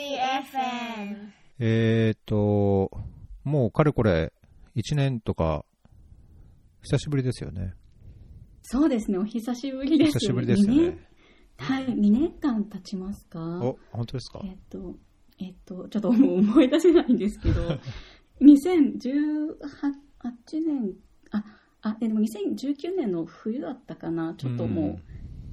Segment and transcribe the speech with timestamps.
[0.00, 1.30] FM。
[1.58, 2.90] えーと、
[3.44, 4.32] もうかれこれ
[4.76, 5.64] 1年とか、
[6.82, 7.74] 久しぶりですよね。
[8.62, 10.12] そうですね、お久しぶりです。
[10.18, 10.98] 久しぶりですよね。
[11.58, 13.40] はい、2年間経ちますか？
[13.62, 14.40] お、本当ですか？
[14.44, 14.96] えっと、
[15.38, 17.62] えっと、ちょっともう思い出せないんですけど、
[18.42, 19.54] 2018
[20.66, 20.92] 年、
[21.30, 21.44] あ、
[21.82, 25.02] あ、えでも2019年の冬だったかな、ちょっともう、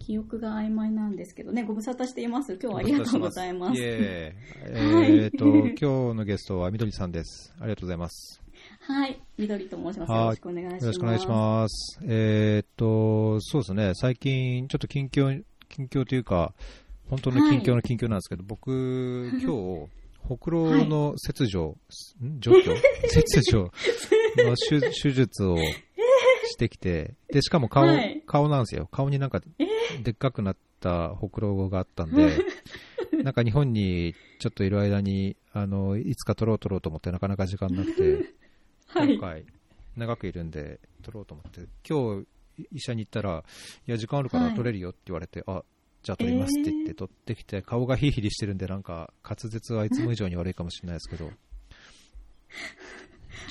[0.05, 2.59] 記憶が曖昧なんですけどね、ご無沙汰しています。
[2.61, 3.79] 今日はありがとうございます。
[3.79, 7.53] いえい えーと、今日のゲストはみどりさんです。
[7.57, 8.41] ありがとうございます。
[8.81, 10.11] はい、みどりと申します。
[10.11, 10.83] はいよろしくお願いします。
[10.83, 11.99] よろしくお願いします。
[12.05, 16.53] えーっと、そうですね、最近、ちょっと近況、近況というか、
[17.09, 19.87] 本当の近況の近況なんですけど、僕、今日、
[20.19, 21.77] ほくろの切除、
[22.21, 22.39] ん？
[22.39, 22.75] 除去？
[23.07, 23.71] 切除
[24.37, 25.57] の手手術を
[26.45, 28.21] してきて、で、しかも顔、はい。
[28.25, 28.87] 顔なんですよ。
[28.91, 29.41] 顔になんか、
[30.03, 32.45] でっかくなったほくろがあったんで、
[33.23, 38.33] なんか日本にちょっといる間に、あの、いつか撮ろう撮ろうと思ってなかなか時間なくて、
[38.87, 39.15] はい。
[39.15, 39.45] 今回、
[39.95, 42.27] 長くいるんで、撮ろうと思って、今日、
[42.71, 43.43] 医者に行ったら、
[43.87, 44.55] いや、時間あるからはい。
[44.55, 45.63] 撮れるよって言われて、あ、
[46.03, 51.31] じゃあ撮りますって言って撮ってきて、顔がヒリヒリしてるんで、なんか、滑舌はいつも以上に悪いかもしれないですけど、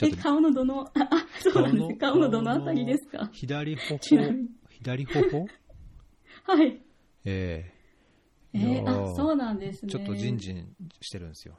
[0.03, 1.89] ちょえっと、顔のどの、 あ、あそうなんです。
[1.89, 1.95] ね。
[1.97, 3.29] 顔のどのあたりですか？
[3.33, 3.99] 左頬
[4.69, 5.47] 左頬
[6.45, 6.83] はい。
[7.25, 7.73] ええ。
[8.55, 9.93] えー、あ、そうなんですね。
[9.93, 11.55] ちょっとジンジンしてるんですよ。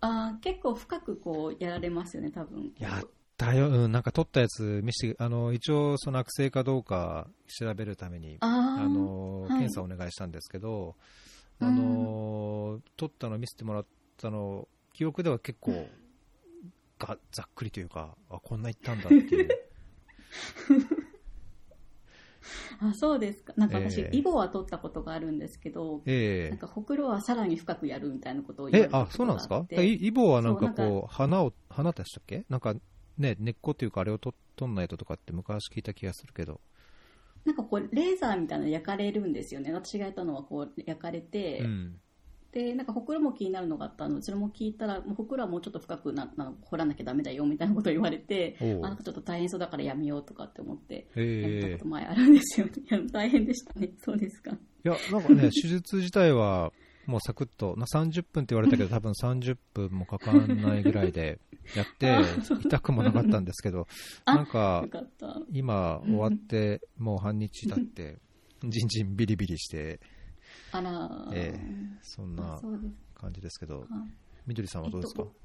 [0.00, 2.72] あー結構深くこうやられますよね、多分。
[2.78, 9.48] やったよ、うん、なんか撮ったやつ見せて、あの、一応その悪性かどうか調べるために、あの、はい。
[9.50, 10.96] 検査をお願いしたんですけど、
[11.60, 11.68] うん。
[11.68, 13.86] あの、撮ったの見せてもらっ
[14.16, 15.88] たの、記憶では結構、
[17.06, 19.48] がざっくりというか、あ、こんな行ったんだっていう。
[22.80, 23.54] あ、そうですか。
[23.56, 29.64] なんか私、えーイボは取ったことがあるんですけど、えなんかほくろはさらに深くやるみたいなことを言われたことそうなんですか？
[29.82, 32.44] イイボはなんかこう、花を、花でしたっけ？
[32.48, 32.74] なんか、
[33.18, 36.60] ね、根っこというか、あれをと取んないととかって昔聞いた気がするけど。
[37.44, 39.72] なんかこう、レーザーみたいなの焼かれるんですよね。
[39.72, 42.00] 私がやったのはこう、焼かれて、うん。
[42.52, 52.72] で、なんかほくろも気になるのがあったので、それも聞いたら、もうほくろはもうちょっと深くなな掘らなきゃダメだよみたいなことを言われて、あなんかちょっと大変そうだからやめようとかって思って、やったええこと前あるんですよね。
[53.10, 53.90] 大変でしたね。
[54.04, 54.50] そうですか。
[54.52, 56.72] いや、なんかね、 手術自体は、
[57.06, 61.40] もうサクッと、な30分って言われたけど、 多分30分もかかんないぐらいで
[61.74, 62.14] やって
[62.64, 63.86] 痛くもなかったんですけど、
[64.26, 64.86] あなんか。
[65.50, 68.18] 今終わって、もう半日経って、
[68.68, 70.00] じんじんビリビリして、
[70.72, 72.60] あら、ええそんな
[73.14, 73.88] 感じですけど、か。
[74.46, 75.22] みどりさんはどうですか？
[75.22, 75.42] えっと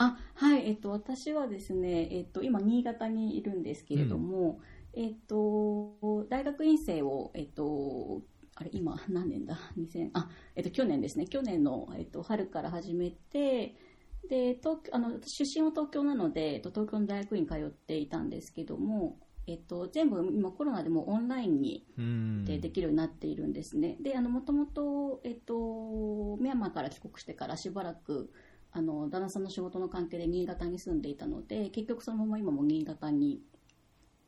[0.00, 4.60] あはい、えっと、私はですね、えっと、今、新潟にいるんですけれども、
[4.94, 8.22] えっと、大学院生を、えっと、
[8.54, 13.74] あれ、今、何年だ ?2000、あ、えっと、去年ですね、去年の、えっと、春から始めて、
[14.28, 19.18] で、東京、あの、私出身は東京なので、えっと、東京の大学院通っていたんですけども、
[19.48, 22.44] えっと、全部今コロナでもうオンラインにうん。
[22.44, 23.96] でできるようになっているんですね。
[24.00, 28.30] で、あの、もともと、えっと、ミャンマーから帰国してからしばらく、
[28.70, 33.40] あの、旦那さんの仕事の関係で新潟に住んでいたので、結局そのまま今も新潟に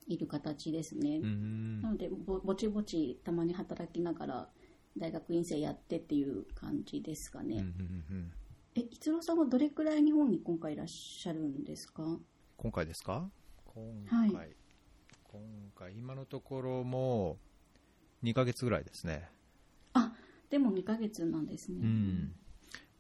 [0.09, 1.21] いる形ですね。
[1.23, 4.49] うんなのでぼ、ぼちぼちたまに働きながら、
[4.97, 7.57] 大学院生やってっていう感じですかね。
[7.57, 8.33] うんうんうん
[8.75, 12.19] え、逸郎さんはどれくらい日本に今回いらっしゃるんですか？
[12.57, 13.29] 今回ですか？
[13.67, 14.57] 今はい回、
[15.33, 15.41] 今
[15.77, 17.39] 回、今のところも
[18.23, 19.31] 2ヶ月ぐらいですね。
[19.93, 20.13] あ、
[20.51, 21.79] でも2ヶ月なんですね。
[21.81, 22.33] うん、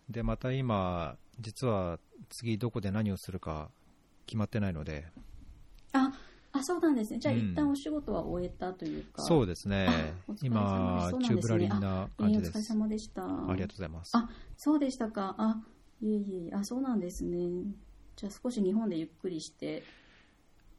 [0.08, 1.98] でまた今、実は
[2.28, 3.70] 次どこで何をするか
[4.26, 5.06] 決まってないので、
[5.92, 6.12] あ、
[6.52, 7.18] あ、そうなんですね。
[7.18, 9.22] じゃあ、うん一旦お仕事は終えたというか。
[9.22, 12.68] そうですねすそうなんですね今、宙ぶらりんな感じでえーお疲れす。
[12.68, 13.22] 様でした。
[13.24, 14.16] ありがとうございます。
[14.16, 15.34] あ、そうでしたか。
[15.38, 15.62] あ、
[16.00, 17.38] いえいえ、あ、そうなんですね。
[18.16, 19.82] じゃあ少し日本でゆっくりして。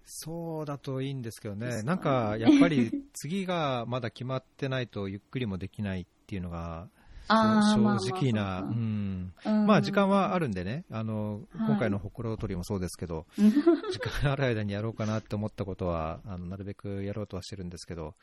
[0.06, 6.88] そうだといいんですけどね、なんかやっぱり次がまだ決まってないとゆっくりもできないっていうのが
[7.28, 8.64] 正直な、
[9.66, 18.16] まあ時間はあるんでね、あのはい今回のほくろ取りもそうですけど、 時間ある間にやろうかなって思ったことは、あのなるべくやろうとはしてるんですけど、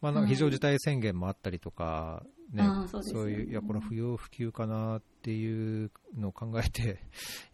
[0.00, 2.22] まあ、なんか非常事態宣言もあったりとか、
[2.52, 2.62] ね
[3.02, 7.00] そういう、いや、これ不要不急かなっていうのを考えて、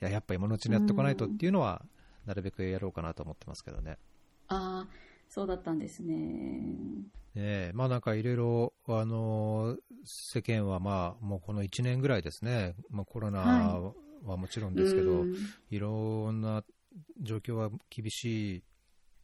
[0.00, 1.82] いや、やっぱ今のうちにやっておかないとっていうのは、
[2.26, 3.98] なるべくやろうかなと思ってますけどね。
[4.48, 4.88] ああ、
[5.28, 6.14] そうだったんですね。
[7.34, 13.92] ねえまあなんかいろいろ、あの世間はまあもうこの1年ぐらいですね、まあ、コロナは
[14.24, 15.36] はもちろんですけど、うん
[15.70, 16.62] いろんな
[17.20, 18.62] 状況は厳しい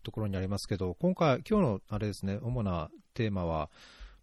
[0.02, 3.70] ところにありますけど、今回、今日のあれですね、主なテーマは、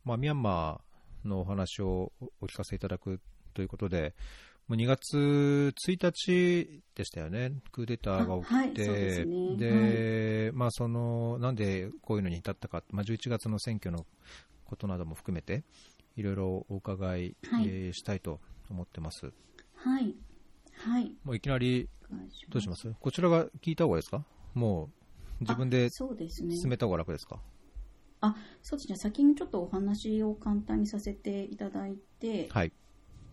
[0.03, 2.11] まあ、ミャンマーのお話を
[2.41, 3.19] お聞かせいただく
[3.53, 4.15] ということで、
[4.67, 14.05] もう2月1日でしたよね、クーデターが起きて、はいでねでまあ、そのなんでこういうのに至ったか、まあ、11月の選挙の
[14.65, 15.63] ことなども含めて、
[16.15, 18.39] いろいろお伺い、はいえーしたいと
[18.71, 19.31] 思ってます。
[19.75, 20.15] はい。
[20.77, 21.11] はい。
[21.23, 21.87] もういきなり、
[22.49, 22.91] どうします？
[22.99, 24.25] こちらが聞いた方がいいですか？
[24.55, 24.89] も
[25.39, 25.89] う自分で。
[25.91, 27.39] 進めた方が楽ですか？
[28.21, 28.95] あ、そうですね。
[28.95, 32.71] 先にちょっとお話を簡単にさせていただいて、はい。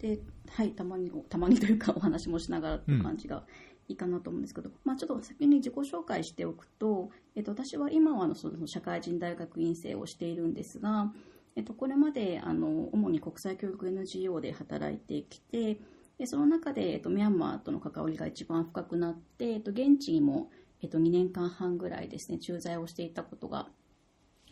[0.02, 0.18] で、
[0.50, 3.44] はい、たまに、たまにというかお話もしながらっていう感じが
[3.88, 11.12] いいかなと思うんですけど、まあちょっと先に自己紹介しておくと、えっと、私は今はあのその社会人大学院生をしているんですが、
[11.54, 15.78] えっと、これまであの主に国際教育 NGO で働いてきて、
[16.18, 20.50] でその中で、えっと、ミャンマーとの関わりが一番深くなって、えっと、現地にも、
[20.80, 23.68] えっと、2年間半ぐらいですね、駐在をしていたことが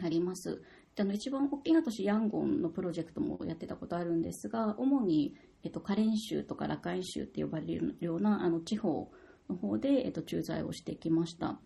[0.03, 0.63] あります。
[0.97, 9.11] であの一番大きな都市ヤンゴンのプロジェクトもやってたことあるんですが、主に、えっと、カレン州とかラカイン州って呼ばれるようなあの地方
[9.49, 11.61] の方で、えっと、駐在をしてきました。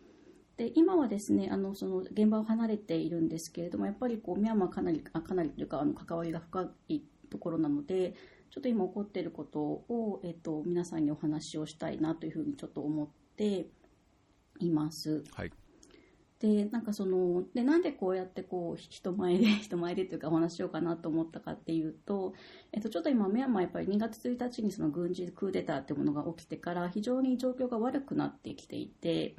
[0.57, 8.15] で今はですねあのその現場を離れているんですけれどもやっぱりこうミャンマーかなりあかなりというかあの関わりが深いところなので
[8.53, 13.67] ちょっと今起こっていることを、えっと、皆さんにお話をしたいなというふうにちょっと思って
[14.61, 15.25] います。
[15.33, 15.53] はい。
[16.41, 22.35] でなんかそのでなんでこうやってこう人前で 人前でというかお話しようかなと思ったかっていうと、
[22.73, 29.37] えっと、ちょっと今ミャンマーやっぱり2月1日にその軍事クーデターっていうものが起きてから非常に状況が悪くなってきていて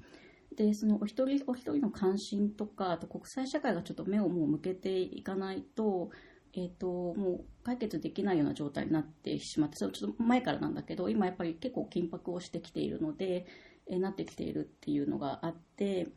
[0.55, 6.09] でそのお一人お一人の関心とかあと国際社会がちょっと目をもう向けていかないと,、
[6.53, 13.45] えっともう解決できないような状態になってしまってそれちょっと前からなんだけど今やっぱり結構緊迫をしてきているので、
[13.87, 16.07] えーなってきているっていうのがあって。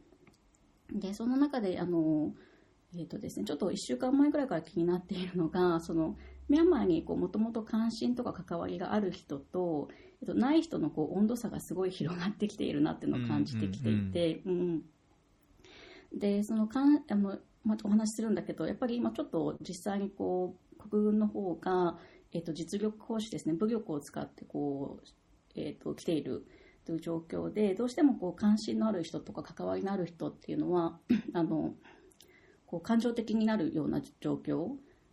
[0.93, 2.35] でその中であの、
[2.94, 6.17] えーとですね、ちょっと1週間前ぐらいから気になっているのが その
[6.49, 9.88] ミャンマーにもともと関心とか関わりがある人と、
[10.23, 14.85] えっと、ない人のこう温度差がすごい広がってきているなっていうのを感じてきていて、うん
[16.11, 21.99] でそのかんあの、またお話しするんだけどやっぱり今ちょっと実際にこう国軍の方が、
[22.32, 25.06] えっと、実力行使ですね武力を使ってこう、
[25.55, 26.46] えっと、来ている
[26.88, 30.99] という状況でどうしてもこう関心のある人とか関わりのある人っていうのは
[31.35, 31.75] あの
[32.64, 34.69] こう感情的になるような状況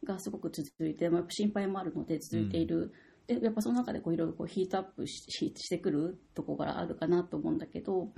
[0.05, 2.93] がすごく続いて、まあ、やっぱ心配もあるので続いている、
[3.27, 8.09] でやっぱその中でこういろいろこうヒートアップしししてくるところがあるかなと思うんだけど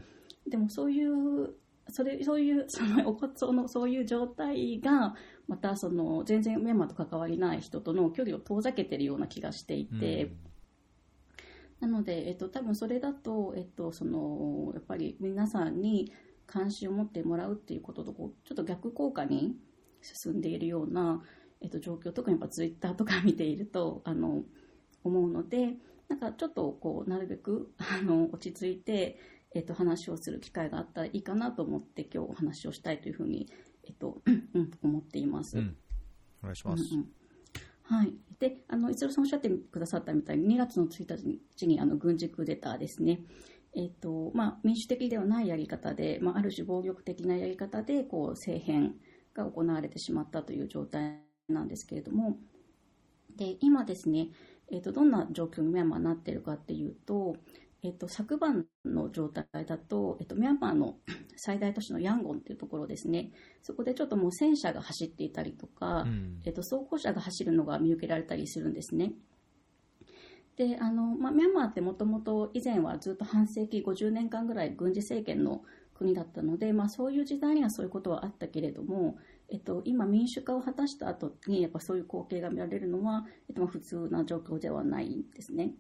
[0.48, 1.56] でもそういう
[1.90, 5.16] それそういうそのそのそういう状態が
[5.48, 10.32] またその全然ミャンマーと関わりない人との距離を遠ざけてるような気がしていて。
[11.80, 16.12] なので、えっと、多分それだと、えっと、そのやっぱり皆さんに
[16.48, 19.56] 関心を持ってもらうっていうこととこうちょっと逆効果に
[20.02, 21.22] 進んでいるような、
[21.62, 24.44] えっと、状況特にやっぱツイッターとか見ているとあの
[25.04, 25.74] 思うので
[26.08, 29.20] なんかちょっとこうなるべくあの落ち着いて、
[29.54, 33.50] えっと、話をする機会があったらいいかなと思って今日お話をしたいというふうに、
[33.86, 35.58] えっとうん、思っています。
[35.58, 35.76] うん。
[36.42, 36.94] お願いします。
[36.94, 37.17] うんうん
[37.90, 43.22] はい、であの一郎さんおっしゃってくださったみたいに2月の1日にあの軍事クーデターですね、
[43.74, 48.96] えっとまあ、民主的ではないやり方で、まあ、ある種暴力的なやり方でこう政変
[49.34, 52.38] が行われてしまったという状態なんですけれども。
[53.38, 54.30] で今ですね、
[54.72, 57.38] えっとどんな状況にミャンマーなっているかっていうと、
[57.84, 60.98] えっと、昨晩の状態だと、えっと、ミャンマーの
[61.38, 69.14] 最大都市のヤンゴンっていうところですねそこでちょっともう戦車が走っていたりとか、うんえっと、装甲車が走るのが見受けられたりするんですね。
[70.56, 75.64] であのまあ、ミャンマーってもともと以前はずっと半世紀50年間ぐらい軍事政権の
[75.94, 79.18] 国だったので、まあ、そういう時代にはそういうことはあったけれども、
[79.50, 85.74] えっと、今民主化を果たした後にやっぱそういう光景が見られるのは、えっと、まあ普通な状況ではないんですね。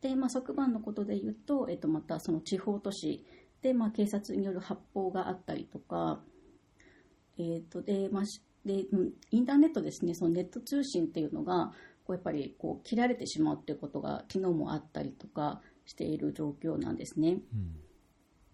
[0.00, 3.24] で、まあ、昨晩のことで言うと、えっと、またその地方都市
[3.62, 6.20] で、まあ、警察による発砲があったりとか、
[7.38, 11.72] えっとでまあ、しでうんインターネットですね、そのネット通信っていうのが、
[12.04, 17.38] こうやっぱりこう切られてしまうっていうことが昨日もあったりとかしている状況なんですね。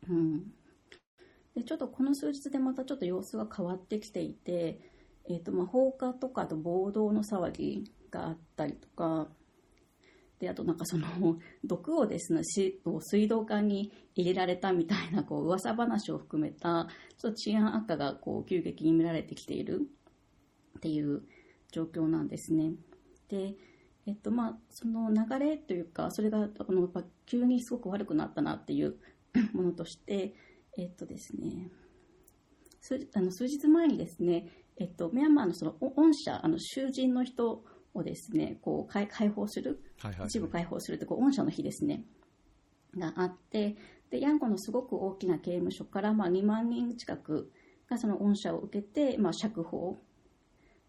[0.09, 0.43] うんうん、
[1.55, 4.81] でちょっとこの数日でまたちょっと様子が変わってきていて、
[5.29, 9.29] えーとまあ、放火とかあと暴動の騒ぎがあったりとか
[10.39, 11.07] であとなんかその
[11.65, 19.89] 毒をですね水道管に入れられたみたいなこう噂話を含めたちょっと治安悪化がこう急激に見られてきている
[20.79, 21.23] っていう
[21.73, 22.75] 状況なんですね。
[23.29, 23.57] で
[24.07, 28.97] えっとまあ、その流れというかそれがあのやっぱ急にすごく悪くなったなっていう
[29.55, 30.35] ものとして、
[30.77, 31.71] えっとですね、
[32.81, 37.65] 数あの数日前にですね、えっと、ミャンマーのその恩赦、あの囚人の人
[37.95, 39.83] をですね、こう解解放する、
[40.27, 42.05] 一部解放するとこう、御社の日ですね、
[42.97, 43.77] があって、
[44.11, 47.51] で、ヤンゴのすごく大きな刑務所から、まあ、2万人近く
[47.89, 49.99] がその御社を受けて、まあ、釈放、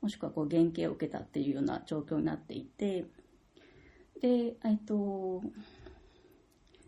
[0.02, 3.06] もしくはこう減刑を受けたっていうような状況になっていて、
[4.22, 5.42] で、えっと、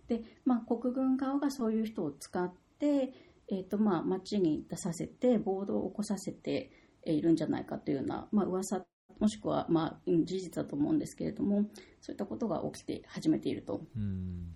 [0.07, 3.13] で、まあ、国軍側がそういう人を使って、
[3.49, 6.71] えっと、まあ、街に出させて、暴動を起こさせて
[7.05, 8.85] いるんじゃないかというような、まあ、噂、
[9.19, 11.69] もしくは、まあ、うん事実だと思うんですけれども、
[12.01, 13.85] そういったことが起きて始めていると。
[13.95, 14.55] うん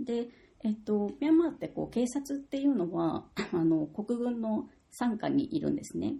[0.00, 0.28] で、
[0.64, 6.16] えっと、ミャンマーってこう警察っていうのは あの国軍の傘下にいるんですね。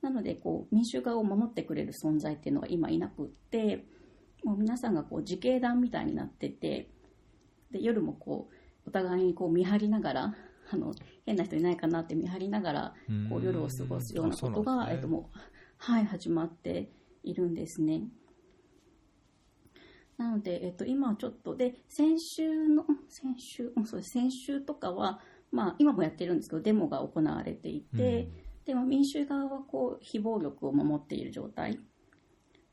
[0.00, 3.86] なのでこう民主化を守ってくれる存在っていうのが今いなくって
[4.44, 6.90] もう皆さんがこう自警団みたいになってて
[7.70, 8.48] で夜もこ
[8.84, 10.34] うお互いにこう見張りながら
[10.70, 10.92] あの
[11.24, 12.94] 変な人いないかなって見張りながら
[13.28, 15.38] こう夜を過ごすようなことが、ねえっともう
[15.78, 16.90] はい、始まって
[17.22, 18.08] いるんですね。
[20.16, 25.20] なので、えっと、今はちょっとで先週の先週うんそう先週とかは、
[25.52, 28.28] まあ、今もやってるんですけどデモが行われていて、
[28.64, 31.78] でも民主側はこう非暴力を守っている状態っ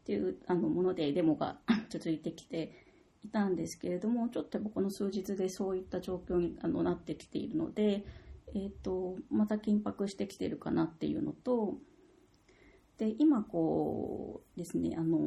[0.05, 2.73] ていうあのものでデモが 続いてきて
[3.23, 8.05] いたんですけれどもちょっとこの数日でそういった状況にあのなってきているので、
[8.55, 11.77] えっとまた緊迫してきているかなっていうのと
[12.97, 15.19] で今こうですねあの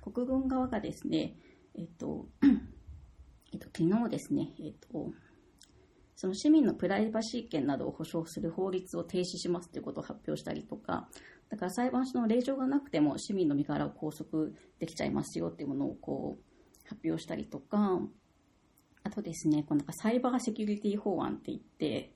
[0.00, 1.36] 国軍側がですね
[1.76, 2.26] えっと
[3.52, 5.10] えっと昨日ですねえっと
[6.18, 11.08] その市民のプライバシー権などを保障する法律を停止しますということを発表したりとか、
[11.48, 14.48] だから裁判所の令状がなくても市民の身柄を拘束
[14.80, 18.00] できちゃいますよっていうものをこう発表したりとか、
[19.04, 22.12] あとですね、こうなんかサイバーセキュリティ法案って言って、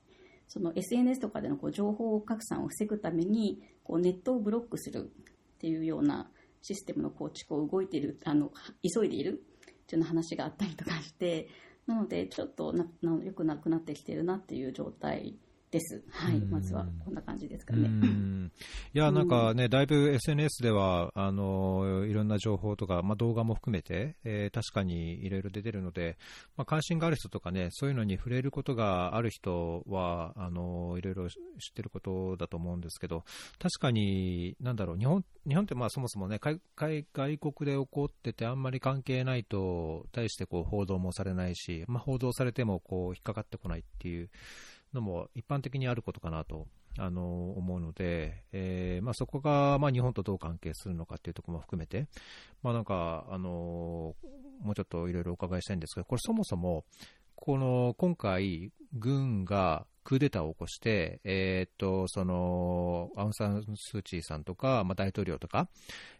[0.49, 5.11] その SNS とかでのこう情報拡散を防ぐためにこうネットをブロックする
[5.55, 6.29] っていうような
[6.61, 11.49] システムの構築を動いている、あの急いでいるっていうような話があったりとかして、
[11.85, 15.35] なのでちょっとななよくなくなってきてるなっていう状態
[15.73, 16.03] です。
[16.11, 17.87] はい、うんまずはこんな感じですかうね。
[17.87, 18.51] ん
[18.93, 26.17] いや、なんかね、だいぶ SNS では、あの、いろんな情報とか、まあ、動画も含めて、えー確かにいろいろ出てるので、
[26.55, 31.37] まあ、関心がある人とかね、そういうのに触れることがある人は、あの、いろいろ知っ
[31.73, 33.23] てることだと思うんですけど、
[33.59, 44.29] 確かに、なんだろう、日本、日本ってまあそもそもね、海海外国で起こっててあんまり関係ないと、対してこう報道もされないし、まあ、報道されてもこう引っかかってこないっていう
[44.93, 52.07] のも一般的にあることかなとあの思うので、えーまあ、そこが、まあ、日本とどう関係するのかっていうところも含めて、
[52.61, 54.15] まあ、なんか、あの
[54.61, 56.85] もうちょっといろいろお伺いしたいんですけど、これそもそも、
[57.35, 65.67] この今回、軍がクーデターを起こして、えーっとそのアウン・サン・スー・チーさんとか、まあ、大統領とか、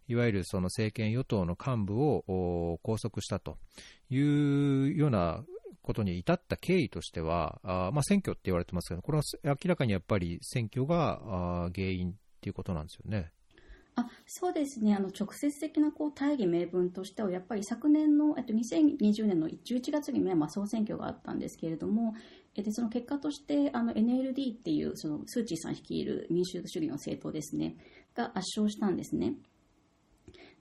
[0.07, 3.57] いわゆるその政権与党の幹部を拘束したと
[4.09, 5.43] いうような
[5.83, 11.21] ことに至った経緯としては、あまあ、選挙って言われてますけど、これは明らかにやっぱり選挙が
[11.65, 13.31] あ原因っていうことなんですよね。
[13.95, 22.15] あそうですねあの直接的なこう大義名分としてはやっぱり昨年の、えっと、2020年の11月にミャンマー総選挙があったんですけれども
[22.55, 27.75] えっとその結果としてあの NLD っていうそのスー・チーさん率いる民主主義の政党ですね
[28.15, 29.35] が圧勝したんですね。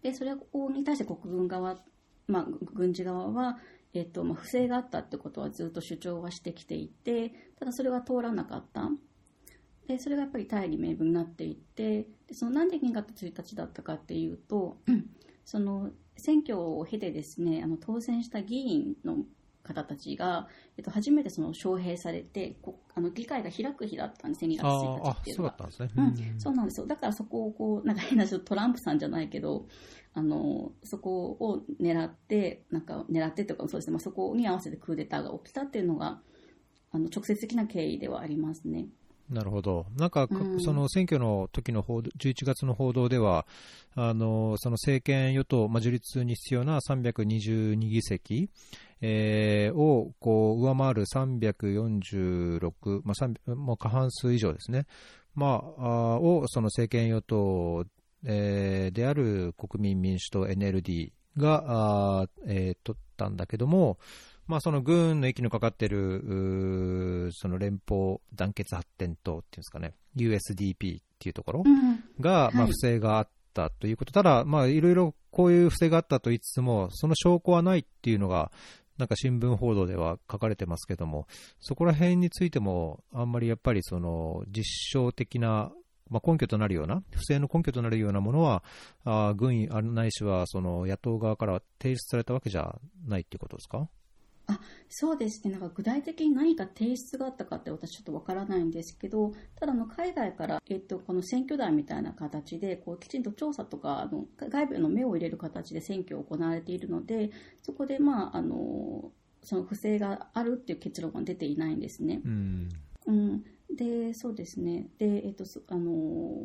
[0.02, 1.78] でそれに対して国軍側、
[2.26, 3.58] まあ、軍事側は、
[3.94, 8.90] えっとまあ、不正があったってことはずっと主張はしてきていてただそれは通らなかった。
[9.86, 14.78] でそれがやっぱり大義名分になっていてでそのなんで2月1日だったかっていうと
[15.44, 19.18] その選挙を経てですねあの当選した議員の
[19.62, 25.56] 方たちが、えっと、初めてその招聘されてこあの議会が開く日だったんですね2月あ1ーあ日っていうのが。
[25.70, 25.92] そうね。
[25.96, 26.86] うん、そうなんですよ。
[26.86, 29.66] だからそこをこうなんか変なトランプさんじゃないけど
[30.14, 36.20] あのそこを狙ってなんか狙ってとかそうですね、まあ、そこに合わせてクーデターが起きたっていうのが
[36.90, 38.86] あの直接的な経緯ではありますね。
[39.32, 40.60] なるほど、なんか、うん。
[40.60, 43.46] その選挙の時の報道11月の報道では、
[43.94, 48.50] あのその政権与党、まあ、樹立に必要な322議席、
[49.00, 54.86] えーをこう上回る346、まあ、3もう過半数以上ですね、
[55.34, 55.46] ま
[55.78, 57.86] あ、あーをその政権与党、
[58.24, 61.64] えーである国民民主党 NLD が、
[62.20, 63.98] あーえー取ったんだけども、
[64.46, 72.00] まあ、その軍の息のかかっているその連邦団結発展党っていうんですかね、USDP っていうところうん。
[72.20, 78.50] が、まあ、はい不正があったということ、ただ、まあ、いろいろこういう不正があったと言いつつも、その証拠はないっていうのが、
[78.98, 81.26] なんか新聞報道では書かれてますけども、
[81.60, 85.72] そこら辺についても、あんまりやっぱりその実証的な
[86.10, 88.62] まあ、根拠となるような、不正の根拠となるようなものは、
[89.04, 93.88] あ軍あないしはその野党側から提出されたわけじゃないっていうことですか？
[94.52, 95.52] あそうですね。
[95.52, 107.30] なんか具体的に何か提出があったかって私ちょっとわからないんですけどただの海外から、えっと、この選挙団みたいな形でこうきちんと調査とかあの外部の目を入れる形で選挙を行われているので
[107.62, 112.20] そこで、まあ、あのその不正があるっていう結論が出ていないんですね。
[112.24, 112.68] うん、
[113.06, 113.44] うん。
[113.74, 114.88] でそうですね。
[114.98, 115.90] で、えっと、あの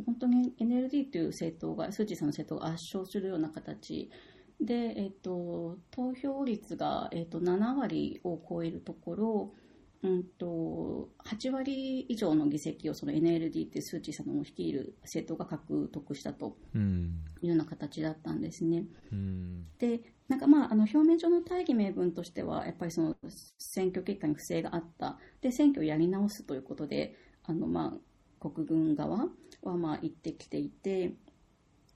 [0.06, 4.10] 本当に NLD という政党がスー・チーさんの政党が圧勝するような形
[4.60, 9.54] で、えっと、投票率が、えっと、7割を超えるところ、
[10.04, 18.86] うんと、8割以上の議席をその NLD ってスー・チーさんの率いる政党が獲得したというような形だったんですね。
[19.12, 23.16] うん、でなんかまあ、あの表面上の大義名分としては、やっぱりその
[23.58, 27.98] 選挙結果に不正があった、で選挙をやり直すということで、あのま
[28.42, 29.30] あ国軍側
[29.62, 31.14] はまあ言ってきていて、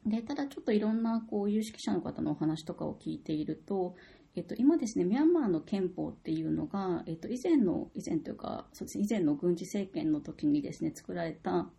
[0.06, 3.96] でただちょっといろんなこう有識者の方のお話とかを聞いていると、
[4.36, 11.70] えっと、今ですね、ミャンマーの憲法っていうのが、えっと、以前の、以前というか、そうですね、以前の軍事政権の時にですね、作られた、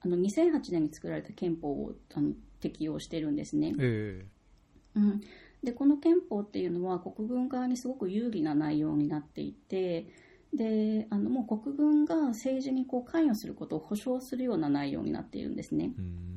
[0.00, 3.74] あの、2008年に作られた憲法をあの適用してるんですね。
[3.78, 5.20] えー、うん。
[5.62, 10.06] で、この憲法っていうのは国軍側にすごく有利な内容になっていて、
[10.54, 15.92] で、あの、もう国軍が政治にこう関与することを保障するような内容になっているんですね。
[15.98, 16.35] うん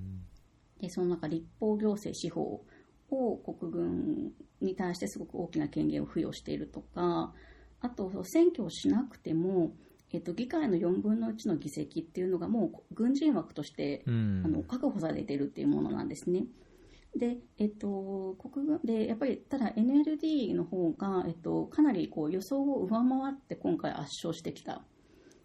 [0.80, 2.64] でその中立法行政司法
[3.12, 4.32] を国軍
[4.62, 7.34] に対してすごく大きな権限を付与しているとか
[7.82, 9.72] あと選挙をしなくても、
[10.12, 16.46] えっと、議会の4分の1の議席っていうのがもう軍人枠として、うん、あの確保されているっていうものなんですね。
[17.16, 24.84] で、えっと、国軍でやっぱりただ NLD の方が、えっと、かなりこう予想を上回って今回圧勝してきた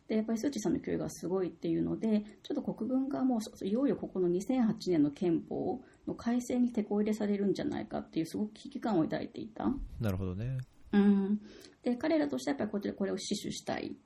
[0.08, 9.64] でやっぱりスー・チーさんの勢いがすごいっていうのでちょっと国軍がもういよいよここの2008年の憲法の改正に手こ入れされるんじゃないかっていうすごく危機感を抱いていた。
[10.00, 10.58] なるほどね、
[10.92, 11.40] うん、
[11.82, 13.96] で彼らとしてはやっぱりこちらこれを死守したい。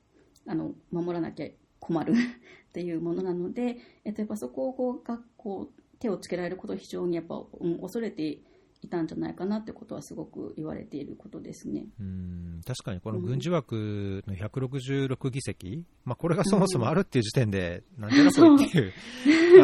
[0.47, 1.49] あの守らなきゃ
[1.81, 2.15] 困る。
[2.69, 8.39] っていうものなので、えっと、やっぱそこをこうがこう手をつけられることを非常にやっぱ、うん、恐れて
[8.83, 11.87] いたんじゃないかなってことはすごく言われていることですね。
[12.01, 18.89] うん確かにこの軍事枠の166議席、うん、まあ、これがそもそもあるっていう時点で、なんじゃらほいってい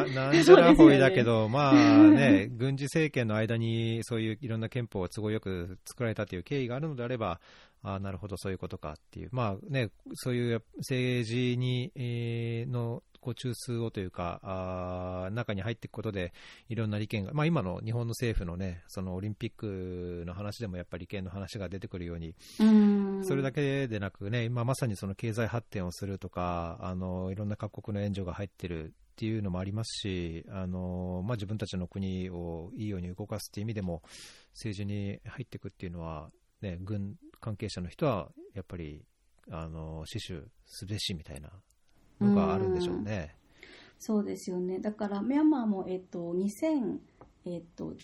[0.04, 7.40] う、なんじゃらほいだけど、ね、まあね、軍事政権の間にそういういろんな憲法を都合よく作られたという経緯があるのであれば、
[7.84, 16.32] あなるほど、そういうことかっていう、まあね、そういう政治に、えー、のこう中枢をというか、あ中に入っていくことで、
[16.68, 22.34] いろんな利権が、まあ、今の日本の政府のね、そのオリンピックの話でもやっぱり利権の話が出てくるように、
[23.24, 34.02] それだけでなくね、今まさにその経済発展をするとか、あのいろんな各国の援助が入ってるっていうのもありますし、あのまあ、自分たちの国をいいように動かすっていう意味でも、
[34.54, 36.30] 政治に入っていくっていうのは、
[36.64, 39.04] ね、軍関係者の人はやっぱり
[39.50, 41.50] あの死守すべしみたいな
[42.20, 43.36] のがあるんでしょうね。
[43.60, 43.64] う
[43.98, 44.80] そうですよね。
[44.80, 46.98] だから、ミャンマーも、えっと、2011、
[47.46, 47.94] えっと、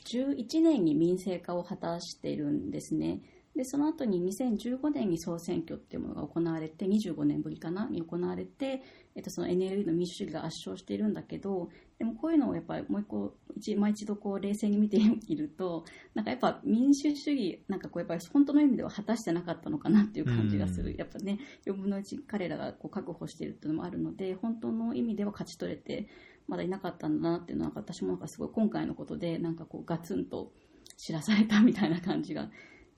[0.60, 3.20] 年に民政化を果たしているんですね。
[3.56, 8.82] でその後に2015年に総選挙っていうものが行われて25年ぶりかなに行われて、
[9.16, 15.84] えっと、その NLD の民主主義が圧勝しているんだけどでもこういうのをやっぱりもう一個一今一度こう冷静に見ていると
[16.14, 26.08] なんかやっぱ民主主義なんかこうやっぱり本当の意味では果たしてなかったのかなっていう感じがする、やっぱね4分の1彼らがこう確保しているっていうのもあるので本当の意味では勝ち取れて
[26.46, 30.52] まだいなかったんだなっていうのは私もなんかすごい今回のことでなんかこうガツンと
[30.96, 32.50] 知らされたみたいな感じが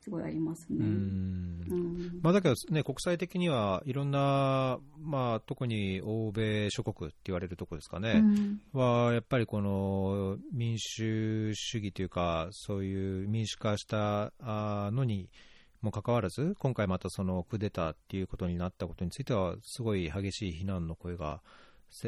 [0.02, 0.78] すごいありますね。
[0.80, 15.30] うんまあ、だけど、ね、国際的にはいろんな、まあ、特に欧米諸国って言われるところですかね、うん、はやっぱりこの民主主義というか、そういう民主化したのに
[15.82, 21.42] もかかわらず、今回またそのクーデターっていうことになったことについては、すごい激しい非難の声が。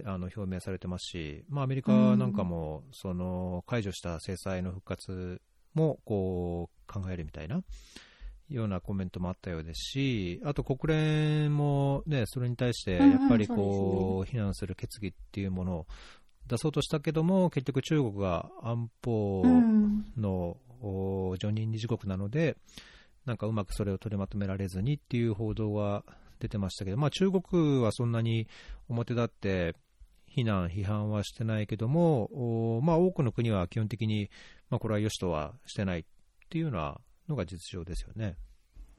[0.07, 5.43] あの表明されてますし、まあ、アメリカなんかもその解除した制裁の復活
[5.75, 7.63] もこう考えるみたいな
[8.49, 15.87] ようなコメントもあったようですし、あと国連も、ね、それに対してやっぱりこう、非難する決議っていうものを
[16.47, 19.43] 出そうとしたけども、結局、中国が安保
[20.17, 20.57] の、
[21.39, 22.57] 常任理事国なので、
[23.25, 26.05] なんかうまくそれを取りまとめられずにっていう報道が
[26.41, 28.47] 出てましたけど、まあ、中国はそんなに
[28.89, 29.75] 表立って
[30.35, 34.31] 非難、批判はしてないけども、まあ、多くの国は基本的に、
[34.69, 36.05] まあ、これは良しとはしてないっ
[36.51, 38.37] ていうようなのが実情ですよね。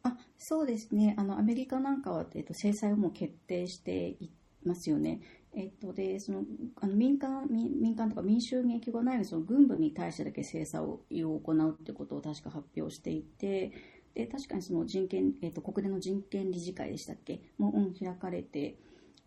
[0.04, 4.30] あそうですねあのアメリカなんかは、えっと、制裁をもう決定してい
[4.64, 5.20] ますよね。
[5.54, 6.44] えっと、でその
[6.82, 13.72] あの民間民民間とか民衆に影響がないようにその軍部に対してだけ制裁を行うということを確か発表していて
[14.14, 17.42] で確かにその人権、えっと、国連の人権理事会でしたっけ？
[17.58, 18.78] もう、うん、開かれて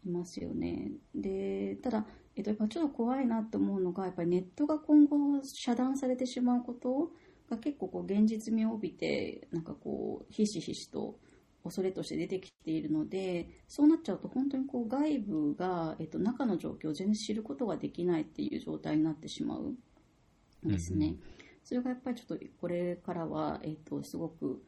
[0.08, 0.90] いますよね。
[1.14, 7.12] でただ、えっと、やっぱちょっと怖いなと思うのがやっぱりネットが今後遮断されてしまうこと
[7.50, 11.18] が結構こう現実味を帯びてなんかこうひしひしと
[11.64, 19.74] 恐れとして出てきているのでそうなっちゃうと本当にこう外部が、えっと、中の状況を全然知ることができないっていう状態になってしまう
[20.66, 21.06] んですね。
[21.06, 21.20] うんうん、
[21.64, 24.62] それがやっぱりちょっとこれからは、えっと、すごく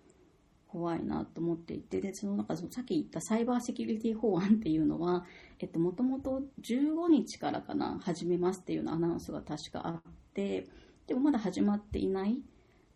[0.70, 5.24] 怖いなと思っていてでそのなんかそのさっき言ったサイバーセキュリティ法案っていうのは、
[5.59, 10.02] えっと、もともと15日からかな始めますっていうのアナウンスが確かあっ
[10.33, 10.68] て
[11.09, 12.38] でもまだ始まっていない。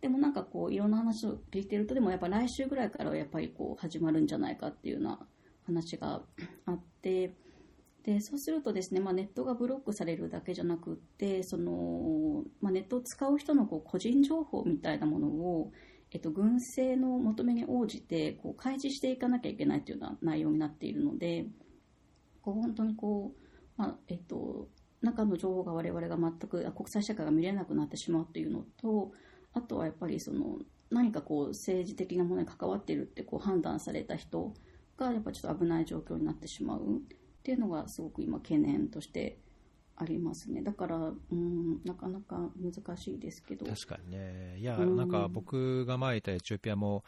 [0.00, 5.18] でもなんかこういろんな話を聞いてるとでもやっぱ来週ぐらいからはやっぱりこう始まるんじゃないかっていうような
[5.64, 6.20] 話が
[6.66, 7.34] あって
[8.04, 15.72] でそうするとですね、まあ、ネットがブロックされるだけじゃなくってその、まあ、ネットを使う人のこう個人情報みたいなものを、
[16.14, 21.46] えっと、軍政の求めに応じてこう開示していかなきゃいけないというような内容になっているので
[22.40, 24.68] こう本当にこう、まあえっと、
[25.02, 29.10] 中の情報が我々が全く国際社会が見れなくなってしまうというのと
[29.54, 30.58] あとはやっぱりその
[30.90, 34.54] 何かこう政治的なものに関わっているってこう判断された人
[34.96, 36.82] がやっぱちょっと危ない状況になってしまうっ
[37.42, 39.38] ていうのがすごく今懸念として
[39.96, 40.62] ありますね。
[40.62, 43.66] だからうんなかなか難しいですけど。
[43.66, 44.56] 確かにね。
[44.58, 47.04] いや、うん、なんか僕が前いたエチオピアも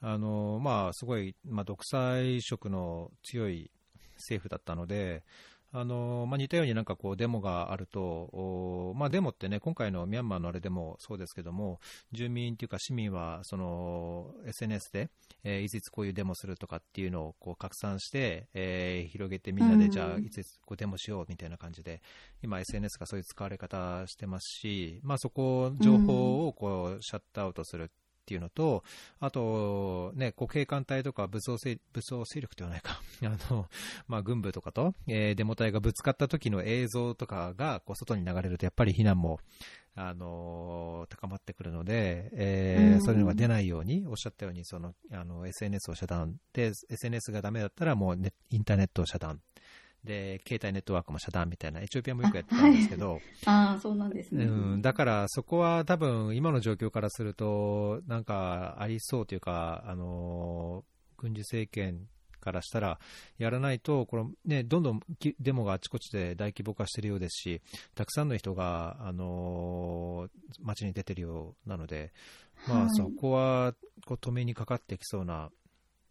[0.00, 3.70] あのまあすごい、まあ、独裁色の強い
[4.16, 5.24] 政府だったので
[5.70, 11.78] あのまあ、似たようになんかこうデモがあると、まあ、デモってね、今回のミャンマーのあれでもそうですけども、
[12.12, 15.10] 住民というか市民はその SNS で、
[15.44, 22.00] えー、いついつこういうデモするとかっていうのをこう拡散して、えー、広げてみんなでじゃあいついつこうデモしようみたいな感じで、
[22.42, 27.90] 今 SNS がそういう使われ方してますし、まあ、そこ、情報をこうシャットアウトする
[28.28, 28.84] っていうのと、
[29.20, 33.66] あと、ね、国警艦隊とか武装勢武装勢力ではないか、 あの、
[34.06, 39.40] まあ、軍部とかと、えー、デモ隊がぶつかった時の映像とかがこう外に流れると、やっぱり非難も、
[40.00, 49.40] あの高まってくるので、えー、そういうのが出ないように、おっしゃったように、その、あの、SNS を遮断で、SNS がダメだったらもう、ね、インターネットを遮断。
[50.08, 54.82] で、携帯ネットワークも遮断みたいな、エチオピアもよくやってたんですけど、あ、はい、そうなんですね、うん。
[54.82, 60.84] だからそこは多分今の状況からすると、なんかありそうというか、あの、
[61.18, 62.08] 軍事政権
[62.40, 62.98] からしたら、
[63.36, 65.00] やらないと、このね、どんどん
[65.38, 67.60] デモがあちこちで大規模化しているようですし、
[67.94, 70.28] たくさんの人が、あの
[70.60, 72.12] 街に出てるようなので、
[72.66, 73.74] まあ、そこは
[74.06, 75.50] こう止めにかかってきそうな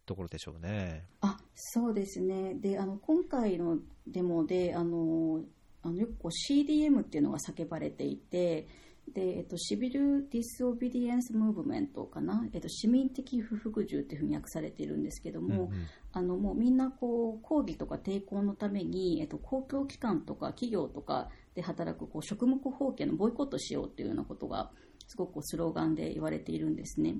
[0.07, 1.05] ところでしょうね。
[1.21, 5.41] あそうですねであの今回のデモであの
[5.83, 8.67] あのよくこう CDM っていうのが叫ばれていて
[9.13, 24.71] で、えっと、シビル・ディス・オビディエンス・ムーブメントかな、えっと、市民的不服従っていうふうに訳されているんですけども、うんうん、あのもうみんなこう抗議とか抵抗のために、えっと、公共機関とか企業とかで働くこう職務放棄のボイコットしようっていうようなことが
[25.07, 27.15] すごくスローガンで言われているんですね。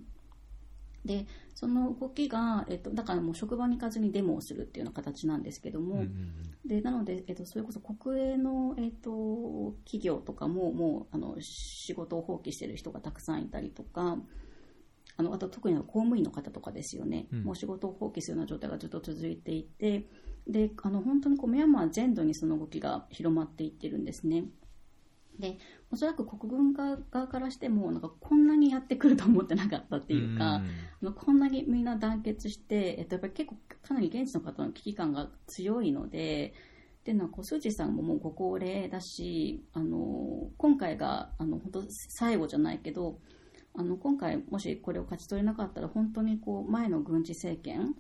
[1.08, 14.17] でその動きが、えっと、だからもう職場に行かずにデモをするっていうような形なんですけども、うんうんうん、でなので、えっと、それこそ国営の、えっと、企業とかももうあの仕事を放棄している人がたくさんいたりとか
[15.17, 20.06] あのあと特に公務員の方とかですよね、うん、もう仕事を放棄するような状態がずっと続いていて
[20.48, 24.46] であの本当にこうミャンマー全土にその動きが広まっていってるんですね。
[25.39, 25.58] で
[25.91, 26.97] おそらく国軍側
[27.28, 30.62] からしてもなんかこんなにやってくると思ってなかったっていうか、
[31.02, 36.54] うん、こんなにみんな団結して、えっと、やっぱり結構かなり現地の方の危機感が強いので
[37.00, 43.19] っていうのは小筋さんももうご高齢だしあの今回があの本当最後じゃないけど
[43.76, 47.95] あの今回もしこれを勝ち取れなかったら本当にこう前の軍事政権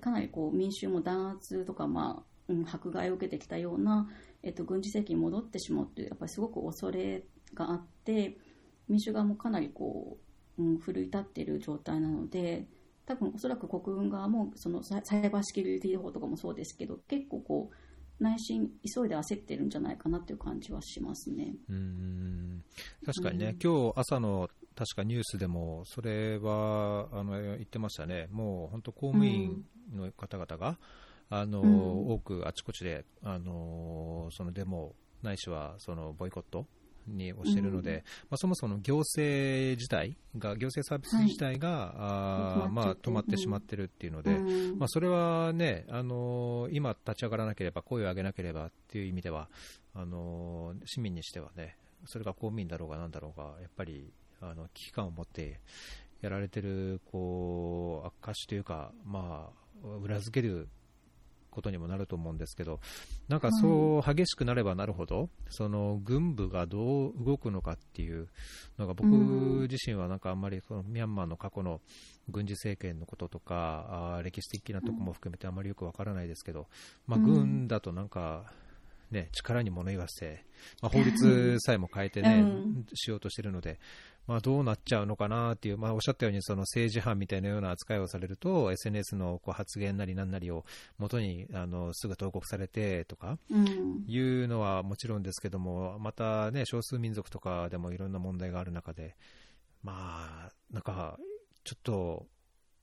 [0.00, 4.08] かなりこう民衆も弾圧とか、まあうん、迫害を受けてきたような
[4.42, 7.24] えっと、軍事政権に戻ってしまうというやっぱりすごく恐れ
[7.54, 8.36] があって
[8.88, 10.18] 民主側もかなりこ
[10.58, 12.66] う、うん、奮い立っている状態なので
[13.06, 21.54] 多分おそらく国軍側もそのサイバーセキュリティ法とかもそうですけど結構こう内心急いで焦ってるんじゃないかなという感じはしますね。
[21.70, 22.62] うん
[23.04, 28.28] 確かにね、うん、今日朝の確かニュースでもそれはあの言ってましたね。
[28.30, 30.76] もう本当公務員の方々が、うん
[31.30, 36.66] あの、うん、多くあちこちで、あのそのデモないしはそのボイコット
[37.06, 49.48] にをしているので、うん、まあ、そもそも行政自体が、行政サービス自体が、はい、あまあ、止まってしまってるっていうので、うん、まあ、それはね、あのー、今立ち上がらなければ、声を上げなければっていう意味では、
[49.94, 55.60] あのー、市民にしてはね、それが公民だろうがなんだろうが、やっぱりあの危機感を持って
[56.22, 59.50] やられてるこう証というか、ま
[59.84, 60.68] あ、裏付ける
[61.50, 62.80] ことにもなると思うんですけど、
[63.28, 68.28] なんかそう激しくなればなるほど、その軍部がどう動くのかっていう
[68.78, 69.08] のが、僕
[69.68, 71.80] 自身はなんかあんまりそのミャンマーの過去の
[72.28, 76.68] 軍事政権のこととか、あ歴史的なとこも含めてあまりよくわからないですけど、
[77.06, 78.52] まあ、軍だとなんか、
[79.10, 80.44] ね、力に物言わせ、
[80.80, 82.44] まあ、法律さえも変えてね、
[82.94, 83.80] しようとしてるので、
[84.30, 90.64] まあ、どうなっちゃうのかなっていう、まあ、おっしゃったようにその政治犯みたいなような扱いをされると SNS のこう発言なりなんなりを
[90.98, 93.38] 元にあのすぐ投稿されてとか
[94.06, 99.16] いうのはもちろんですけどもまた、ね、少数民族とかでもいろんな問題がある中で、
[99.82, 101.18] まあ、なんか
[101.64, 102.28] ちょっと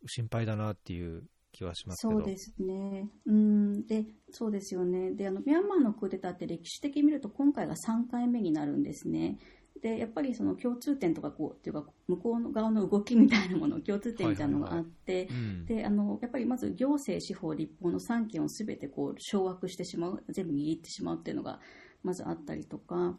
[0.06, 3.08] 心配だなっていう気はしますそうですね。
[3.26, 5.12] うん、で、そうですよね。
[5.12, 9.40] で、あの、ミャンマーのクーデターって歴史的に見ると今回が3回目になるんですね。
[9.82, 15.30] でやっぱりその共通点とかこうっていうか向こう側の動きみたいなもの共通点みたいなのがあって、
[15.66, 21.60] であのやっぱりまず行政、司法、立法の3権をすべてこう掌握してしまう全部握ってしまうっていうのが
[22.04, 23.18] まずあったりとか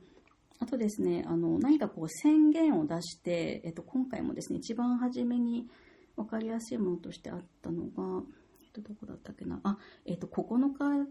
[0.61, 5.69] あとですねあの何かこう宣言を出して、えっと、今回もですね一番初めに
[6.17, 8.23] 分かりやすいものとしてあったのが、
[8.61, 9.61] えっと、どこだったっけな？
[9.63, 11.09] あ、えっと、9日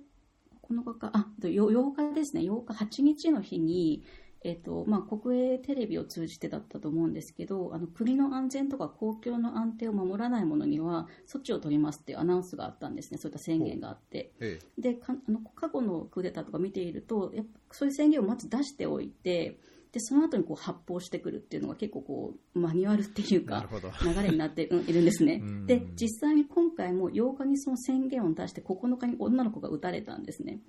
[0.70, 1.12] 9日か。
[1.14, 2.42] あ8日ですね。
[2.42, 4.04] 8日8日の日に
[4.44, 13.18] えっとまあ、国営テレビを通じてだったと思うんですけどあの国の安全とか公共の安定を守らないものには措置を取りますっていうアナウンスがあったんですね。
[13.18, 19.58] そういった宣言があって、ええ、であの過去のクーデターとか見ているとやっぱそういう宣言をまず出しておいて
[19.92, 23.66] でその後にこう発砲してくるっていうのが結構こうマニュアルっていうか
[24.04, 25.42] 流れになっているんですね。
[25.66, 30.62] で実際に今回も8日にその宣言を出して9日に女の子が撃たれたんですね。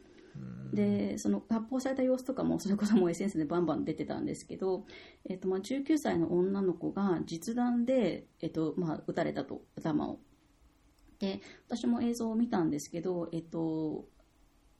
[0.73, 4.85] でその発砲された様子とかもそれこそもう SNS でバンバン出てたんですけど、
[5.29, 10.21] えっとまあ、19歳の女の子が実弾で、えっとまあ、撃たれたと頭を。
[11.19, 14.05] で私も映像を見たんですけど、えっと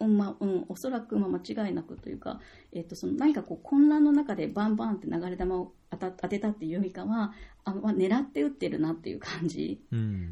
[0.01, 2.39] うんまうん、おそらくまあ間違いなくというか、
[2.73, 7.33] えっと、その何かこう混乱の中でバンバンって流れ弾を当た当てたっていうよりかは
[7.65, 9.83] あ、まあ、狙って撃ってるなっていう感じ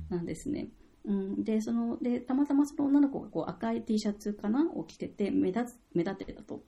[0.08, 0.60] なんですね。
[0.60, 4.68] うんうん、でそのでたまたまその女の子がこう赤い T シャツかな？
[4.74, 6.62] を着てて目立目立ってたと。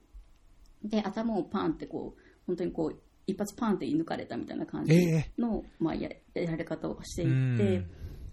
[0.85, 4.94] で頭をパンってこう本当にこう一発パンって射抜かれたみたいな感じ
[5.37, 5.70] の、え。
[5.83, 7.85] ー、まあ、ややられ方をしていて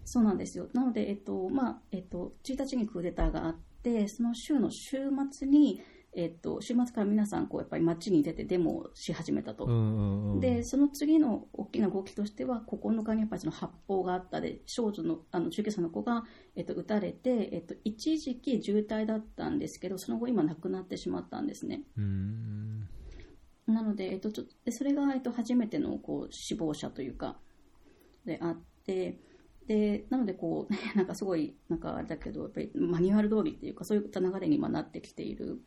[0.05, 0.69] そうなんですよ。
[0.73, 4.97] なので、えっとまあえっと、1日にクーデターがあってその週の週
[5.31, 5.81] 末に
[6.17, 9.65] えっと、週末から皆さんこうやっぱり街に出てデモをし始めたと、
[10.39, 16.23] でその次の大きな動きとしては9日にやっぱりその発砲があったで少女のあの19歳の子が、
[16.55, 21.83] えっと、撃たれて、えっと、一時期重体だったんですけどその後今亡くなってしまったんですね。
[23.67, 27.35] なので、えっと、ちょでそれが、えっと、初めてのこう死亡者というか
[28.23, 29.19] であって
[29.67, 35.61] でなのでこう、 なんかすごいなんかあれだけどやっぱりマニュアル通りっていうかそういった流れに今なってきている。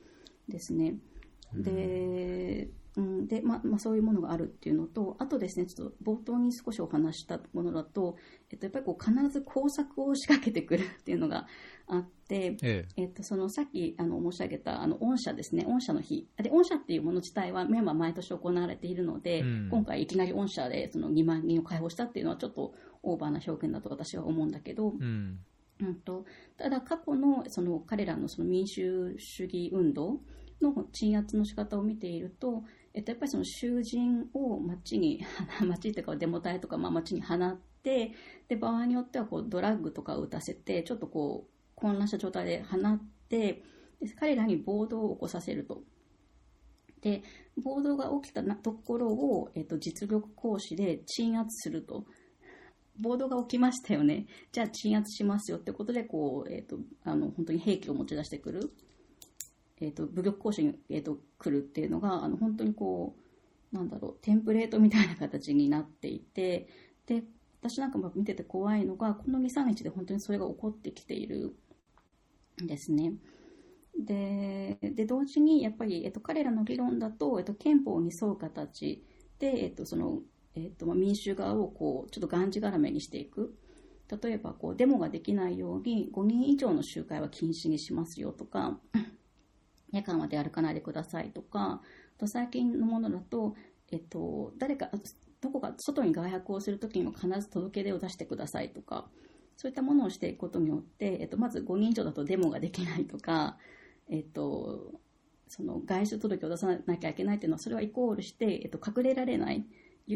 [0.49, 0.97] ですね。
[1.55, 8.17] で、うん、で、ままあ、そういうものがあるっていうのと、あとですね、ちょっと冒頭に少しお話したものだと、
[8.51, 11.47] えっと、やっぱりこう必ず工作を仕掛けてくるっていうのが
[11.87, 13.03] あって、ええ。
[13.03, 16.27] えっと、そのさっきあの申し上げたあの御社ですね、御社の日。
[16.43, 25.39] で、御社っていうもの自体はメンバー毎年行われているので、うん、今回いきなり御社でその2万人を解放したっていうのはちょっとオーバーな表現だと私は思うんだけど、うん
[25.81, 26.25] うんと、
[26.57, 30.21] ただ過去のその彼らのその民主主義運動
[30.61, 32.65] の鎮圧の仕方を見ていると、
[32.95, 35.25] えっと、やっぱりその囚人を街に、
[35.65, 38.13] 街っていうかデモ隊とか、まあ、街に放って、
[38.49, 43.63] で、場合によってはこうドラッグとかを打たせて、ちょっとこう、混乱した状態で放って、
[44.01, 45.83] で彼らに暴動を起こさせると。
[47.01, 47.23] で、
[47.57, 52.05] 暴動が起きたところを、えっと、実力行使で鎮圧すると。
[52.99, 54.27] 暴動が起きましたよね。
[54.53, 58.73] じゃあ鎮圧しますよってことで、こう、えっ、と、あの、本当に兵器を持ち出してくる。
[59.81, 63.15] えーと、武力行使に、えーと、来るっていうのがあの本当にこ
[63.73, 66.69] うなんだろうテンプレートみたいな形になっていて
[67.07, 67.23] で
[67.61, 71.55] 私なんかも見てて怖いのがこの23日で本当にそれが起こってきている
[72.63, 73.15] んですね。
[73.99, 79.05] でで同時にやっぱり、えっと、彼らの理論だと、えっと、憲法に沿う形
[79.41, 80.21] で、えっとその
[80.65, 83.55] えっとま、民主側をこうちょっとがんじがらめにしていく
[84.23, 88.79] 例えばこうデモができないように5人以上の集会は禁止にしますよとか
[89.93, 91.81] 夜間は出歩かないでくださいとか、
[92.19, 93.55] と最近のものだと、
[93.91, 94.91] えっと、誰か、
[95.41, 99.09] どこか外に外泊をするときにも必ず届け出を出してくださいとか、
[99.57, 103.57] そういったものをしていくことによって、えっと、まず5人以上だとデモができないとか、
[104.11, 104.93] えっと、
[105.49, 109.65] その外出届を出さなきゃいけないっていうのは、それはイコールして、えっと、隠れられない。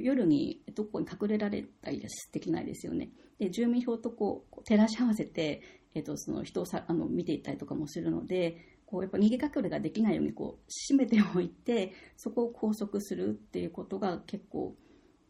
[0.01, 2.03] 夜にどこに隠れられたり
[2.33, 3.11] できないですよね。
[3.39, 5.63] で、住民票とこう、照らし合わせて、
[5.95, 8.57] えっと、その人をさあの見ていったりとかもするので、
[8.93, 14.75] こうやっぱ逃げ隠れができないようにこう閉めておいてそこを拘束するっていうことが結構、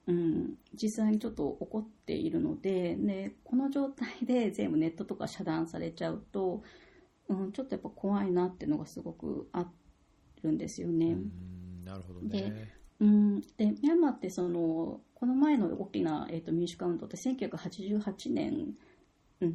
[0.09, 6.65] うん、実際にちょっと起こっているので、ね、この状態で全部ネットとか遮断されちゃうと、
[7.29, 9.65] うん、ちょっとやっぱ怖いなっていうのがすごくあ
[10.43, 11.19] るんですよね。
[11.85, 18.75] なるほどねでうんでミャンマーってそのこの前の大きな、えーと、民主化運動って1988年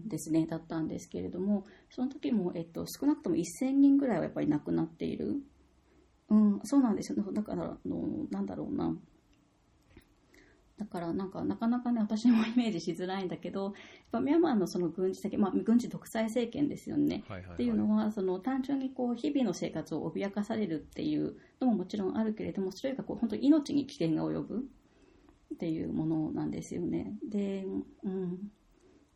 [0.07, 5.41] ですね、だったんですけれども、その時も、えっと、少なくとも1000人ぐらいはやっぱり亡くなっている。
[6.29, 7.33] うん、そうなんですよ、ね。
[7.33, 8.95] だから、あの、なんだろうな。
[10.77, 13.73] だからなんかなかなかね私もイメージしづらいんだけどやっ
[14.11, 24.65] ぱミャンマーのその軍事的、まあ、軍事独裁政権ですよね、はいはいはい、っていうのはその単純にこう日々の生活を脅かされるっていうのももちろんあるけれどもそれがこう本当に命に危険が及ぶ
[25.55, 27.13] っていうものなんですよね。
[27.27, 27.65] で、
[28.03, 28.51] うん、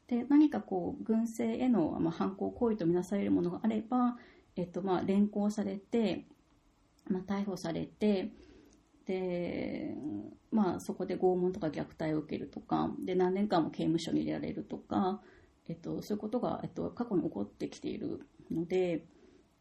[0.08, 4.18] で何かこう軍政への、まあ、犯行行為とみなされるものがあれば、
[4.56, 6.26] えっとまあ、連行されて、
[7.08, 8.32] まあ、逮捕されて
[9.12, 9.94] で、
[10.52, 15.20] まあ、そこで拷問とか虐待を受けるとかで何年間も刑務所に入れられるとか、
[15.68, 19.06] えっと、そういうことが、えっと、過去に起こってきているので。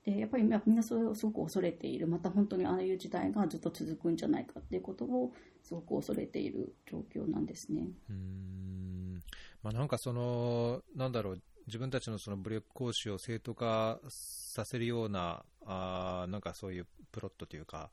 [0.03, 7.87] でやっぱりみんなそれをすごく恐れているまた本当にああいう時代がずっと続くんじゃないかっていうことをすごく恐れている状況なんですね。
[8.09, 9.21] うん
[9.63, 17.91] まあ、なんかその、なんだろう、自分たちのその武力行使を正当化させるような、あなんかそういうプロットというか、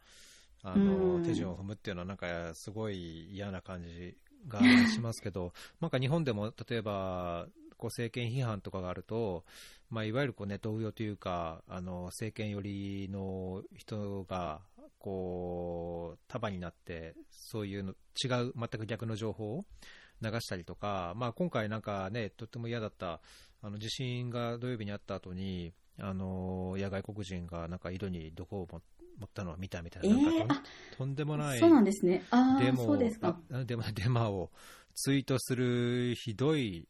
[0.64, 4.18] あの手順を踏むっていうのは、なんかすごい嫌な感じ
[4.48, 9.46] がしますけど、 なんか日本でも例えば、こう政権批判とかがあると、
[9.90, 14.62] まあ、いわゆるこうネット運というか、あの政権寄りの人が
[15.00, 17.94] こう束になって、そういうの
[18.24, 19.66] 違う、全く逆の情報を
[20.22, 23.22] 流したりとか、まあ、今回なんかね、とっても嫌だった、
[23.62, 28.82] あの地震が土曜日にあった後に、あのいや外国人がなんか井戸に毒を持っ
[29.34, 30.64] たのを見たみたいな、えー、なんか
[30.98, 32.24] とんでもないそうなんですね。
[32.30, 32.98] あデモ
[33.66, 34.52] デモデマを
[34.94, 36.88] ツイートするひどい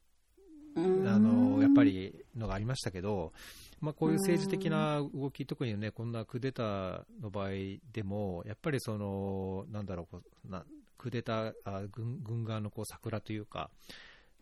[0.76, 3.34] あのやっぱりのがありましたけど、
[3.82, 7.50] まあ、こういう政治的な動き、特にね、こんなクーデターの場合
[7.92, 10.66] でも、やっぱりその、なんだろう、こうな
[10.98, 13.70] クーデターあ軍軍側のこう桜というか、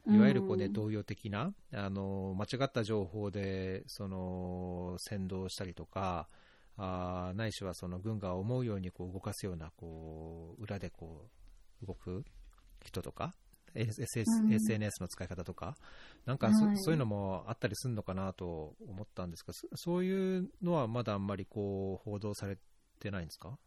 [0.08, 6.28] いわゆるこう、ね、同様的な、あの間違った情報でその先導したりとか、
[6.78, 11.28] あないしはその軍が思うようにこう動かすようなこう裏でこ
[11.84, 12.24] う動く
[12.84, 13.34] 人とか、
[13.74, 15.76] SS SNS の使い方とか、
[16.26, 22.58] なんかそはい、そういうのもあったりするのかなと思ったんですが、そういうのはまだあんまりこう報道され
[23.00, 23.58] てないんですか？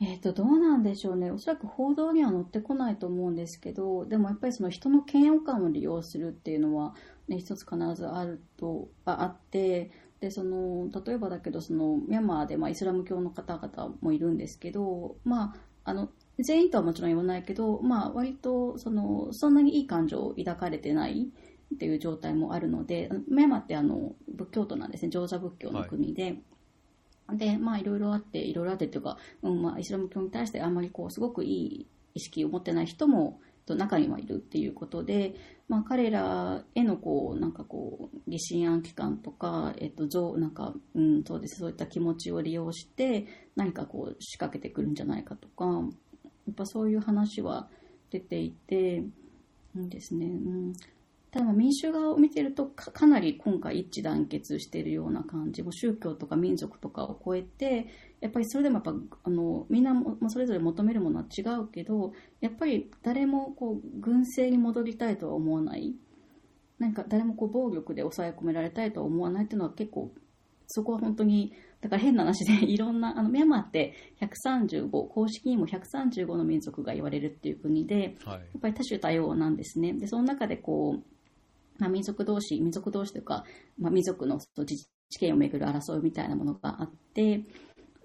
[0.00, 1.30] えっ、ー、と、どうなんでしょうね。
[1.30, 6.94] おそらく報道には載ってこないと思うんですけど、でもやっぱりその人の嫌悪感を利用するっていうのは、
[7.28, 9.90] ね、一つ必ずあると、ああって、
[10.24, 15.52] で、その、例えばだけど、その、ミャンマーで、まあ、イスラム教の方々もいるんですけど、ま
[15.84, 16.08] あ、あの、
[16.38, 21.28] 全員とはもちろん言わないけど、まあ、割と、その、そんなにいい感情を抱かれてない
[21.74, 26.42] っていう状態もあるので、ミャンマーってあの、仏教徒なんですね、上座仏教の国で、
[27.26, 27.36] はい。
[27.36, 35.34] で、まあ、いろいろあって、いろいろあってっていうか、うん、まあ、イスラム教に対してあんまりこう、すごくいい意識を持ってない人も、と中にはいるっていうことで、
[35.68, 41.60] まあ、彼らへのこうなんかこう疑心暗鬼感とか、えっと、なんか、うん、そうです。
[41.60, 45.64] そういった気持ちを利用して何かこう仕掛けてくるんじゃないかとか
[46.46, 47.68] やっぱそういう話は
[48.10, 49.04] 出ていて、
[49.76, 50.72] うんですね、うん、
[51.34, 57.88] ただ民主側を見てるとかなり今回一致団結しているような感じも宗教とか民族とかを超えて
[58.20, 58.94] やっぱりそれでもやっぱ
[59.24, 65.96] あのみんなもそれぞれ求めるものは違うけどやっぱり誰もこう軍政に戻りたいとは思わない。
[66.78, 70.12] なんか誰もこう暴力で抑え込められたいとは思わないっていうのは結構
[70.68, 79.94] そこは本当にだから変な話で いろんなあのミャンマーって135公式にも135の民族が言われるっていう国で、はい、やっぱり多種多様なんですね。
[79.94, 81.13] でその中でこう
[81.78, 83.44] まあ、民族同士、民族同士というか、
[83.78, 84.76] まあ、民族の自
[85.10, 87.42] 治権をめぐる争いみたいなものがあって、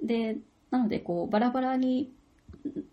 [0.02, 0.38] で、
[0.72, 2.12] なので、こう、バラバラに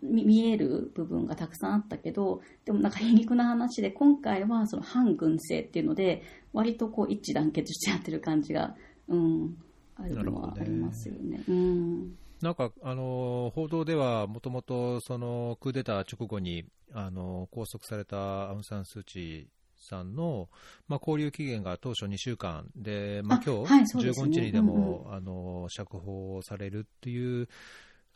[0.01, 6.23] 見える部分がたくさんあったけど、でもなんか皮肉な話で、今回はその反軍政っていうので、
[6.53, 8.75] 割とこう一致団結してやってる感じが、
[9.07, 9.57] うん、
[9.95, 11.37] あるのはありますよね。
[11.37, 19.56] ねうんなんか、あの報道では、もともとそのクーデター直後に、あの拘束されたアウン・サン・スー・チー
[19.87, 20.49] さんの、
[20.87, 27.47] まあ、交留期限が当初2週間で、まあ今日、はいね、15日にでも、うんうん、あの釈放されるっていう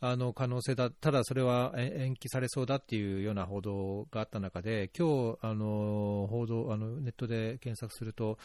[0.04, 8.36] あの可能性だ、ただそれは延期されそうだっていうような報道があった中で、今日あの報道あのネットで検索すると、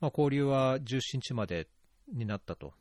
[0.00, 1.68] まあ、交流は17日まで
[2.12, 2.74] になったと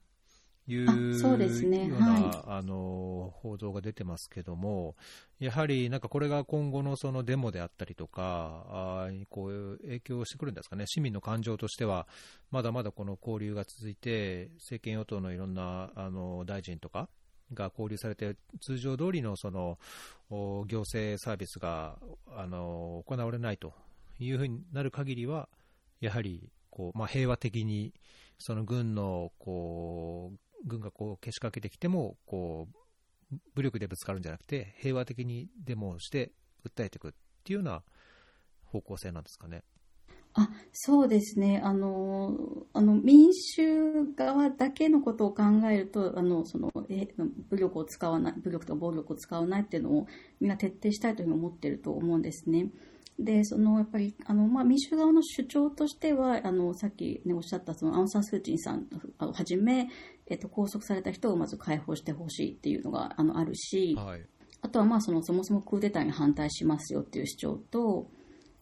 [0.68, 4.96] いうそうですね、ような、はい、あの報道が出てますけども、
[5.40, 12.08] やはりなんかこれが今後のそのデモであったりとか、あこう影響してくるんですかね、市民の感情としては、
[12.50, 17.10] まだまだこの交流が続いて、政権与党のいろんなあの大臣とか
[17.54, 19.78] が交流されて、通常通りのその
[20.32, 22.00] 行政サービスが
[22.36, 23.74] あの行われないと
[24.18, 25.48] いうふうになる限りは、
[26.02, 27.94] やはりこう、まあ、平和的に
[28.40, 32.68] その軍のこう軍がこうけしかけてきてもこ
[33.32, 36.32] う武力でぶつかるんじゃなくて平和的にデモをして
[36.66, 37.12] 訴えていくっ
[37.44, 37.84] ていうような
[38.66, 39.64] 方向性なんですかね。
[40.38, 42.34] あそうですねあの
[42.74, 47.08] あの民主側だけのことを考えるとあのそのえ
[47.50, 50.08] 武力を使わない武力と暴力を使わないっていうのを
[50.42, 52.68] みんな徹底したいというふうに思ってると思うんですね。
[53.18, 58.88] でそのやっぱりあの、まあ、民主側の主張としてはあのさっき、ね、おっしゃったそのアンサン・スー・チンさん
[59.20, 59.88] をはじめ、
[60.28, 64.22] えっと、拘束された人をまず解放してほしいっていうのがあのあるし、はい、
[64.62, 68.10] あとはまあそのそもそもクーデターに反対しますよっていう主張と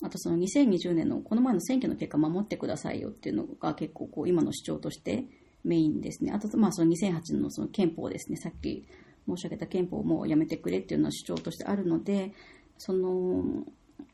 [0.04, 5.26] あとその2020年のこの前の選挙の結果守ってくださいよっていうのが結構こう今の主張として
[5.64, 6.32] メインですね。
[6.32, 8.38] あとまあその2008年のその憲法ですね。
[8.38, 8.86] さっき
[9.28, 12.34] 申し上げた憲法もやめてくれっていうのは主張としてあるので
[12.78, 13.64] その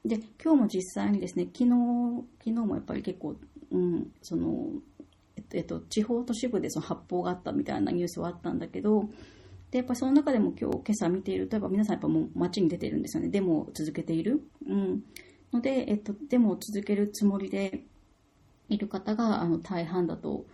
[0.06, 1.70] で今日も実際にですね昨日
[2.40, 3.36] 昨日もやっぱり結構、
[3.72, 4.70] うん、その
[5.52, 9.10] えっと、地方都市部でその発砲があったみたいなニュースはあったんだけど
[9.72, 13.30] でやっぱその中でも今日今朝見ているとやっぱ皆さんやっぱもう街に出てるんですよね。
[13.30, 15.04] デモを続けている、うん、
[15.54, 17.84] ので、えっと、デモを続けるつもりで
[18.68, 20.46] いる方があの大半だと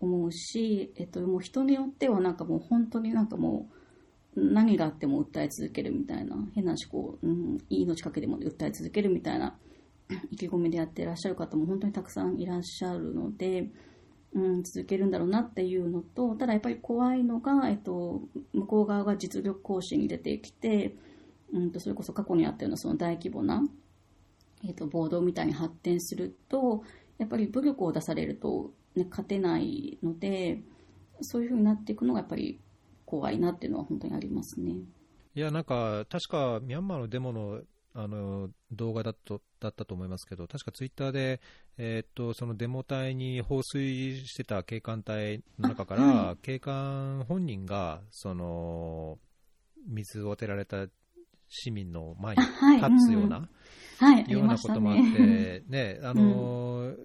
[0.00, 3.77] 思うし、えっと、もう人によってはなんかもう本当になんかもう
[4.38, 9.58] 何があっても訴え続けるみたいな、変な思考、うん、命かけても訴え続けるみたいな
[10.30, 13.70] 意気込みでやってらっしゃる方も本当にたくさんいらっしゃるので、
[14.34, 18.22] うん、続けるんだろうなっていうのと、ただやっぱり怖いのが、えっと、
[18.52, 20.94] 向こう側が実力行使に出てきて、
[21.52, 23.62] うんと、それこそ過去にあったようなその大規模な、
[24.66, 26.82] えっと、暴動みたいに発展すると、
[27.16, 30.62] やっぱり武力を出されると、ね、勝てないので、
[31.20, 32.60] そういうふうになっていくのがやっぱり
[33.08, 34.72] 怖いなっていうのは本当にありますね。
[35.34, 37.62] いや、なんか、確かミャンマーのデモの
[37.94, 41.40] あの動画だとだったと思いますけど、確かツイッターで、
[41.78, 49.18] えー、っとそのデモ隊に放水してた警官隊の中から、はい、警官本人がその
[49.88, 50.86] 水を当てられた
[51.48, 52.42] 市民の前に
[52.76, 53.48] 立つような、
[53.98, 56.96] はいうん、ようなこともあって、 ね、あの、うん、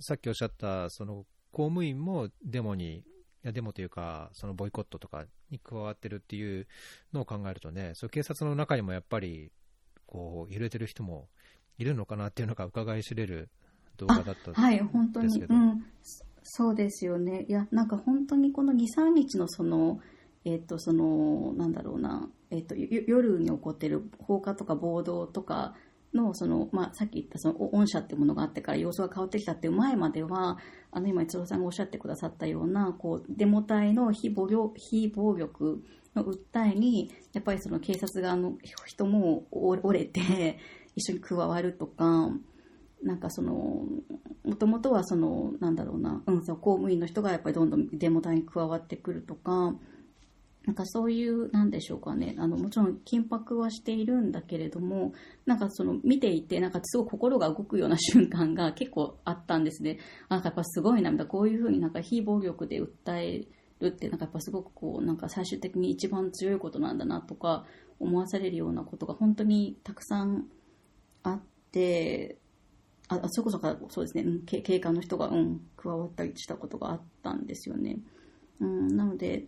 [0.00, 3.02] さっきおっしゃったその公務員もデモにや
[3.52, 6.66] デモというか、そのボイコットとかに加わってるっていう
[7.12, 9.50] のを考えるとね、そう警察の中にもやっぱり、
[10.06, 11.28] こう、揺れてる人も
[11.78, 13.50] いるのかなっていうのが伺い知れる
[13.96, 15.84] 動画だったはい、本当に、うん、
[16.42, 17.44] そうですよね。
[17.48, 20.00] いや、なんか本当にこの2、3日のその、
[20.44, 25.74] えっ、ー、と、その、なんだろうな、えっ、ー、と、夜に起こってる放火とか暴動とか、
[26.14, 30.58] のその、まあ、さっき言ったその御社ってものがあってから様子が変わってきたっていう前までは
[30.90, 35.82] あの今一郎さんがおっしゃってくださったようなこうデモ隊の非暴力非暴力
[36.14, 38.54] の訴えにやっぱりその警察側の
[38.86, 40.58] 人も折れて
[40.96, 42.30] 一緒に加わるとか
[43.02, 43.84] なんかその
[44.44, 49.74] もともとはそのなんだろうな、うん、その公務員の人がやっぱりどんどんデモ隊に加わってくるとか
[50.68, 55.14] なんかそういう、なんでしょうかね、あの、もちろん緊迫はしているんだけれども、
[55.46, 59.98] なんかその見ていて、なんかすごい心が動くような瞬間が結構あったんですね。
[60.28, 63.48] なんかやっぱすごいな、こういうふうになんか非暴力で訴え
[63.80, 67.64] るって、なんかやっぱすごくこう、なんか最終的に一番強いことなんだなとか
[67.98, 70.48] 思わされるようなことが本当にたくさん
[71.22, 71.40] あっ
[71.72, 72.36] て、
[73.08, 78.00] あ、それこそか、そうですね、うん、警官の人が、うん、加わったりしたことがあったんですよね。
[78.60, 79.46] うん、なので、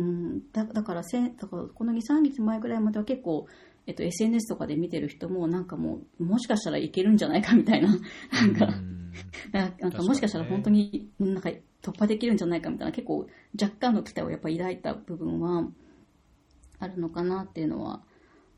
[0.00, 3.46] うん、だだからせだからこの2、3日前ぐらいまでは結構、
[3.86, 7.88] えっと、SNS とかで見てる人もなんかもうもしかしたらいけるんじゃないかみたいな。
[7.88, 8.68] なんか
[9.52, 11.50] なんかもしかしたら本当になんか
[11.82, 12.92] 突破できるんじゃないかみたいな。
[12.92, 13.26] 結構
[13.60, 15.68] 若干の期待をやっぱ抱いた部分は
[16.78, 18.02] あるのかなっていうのは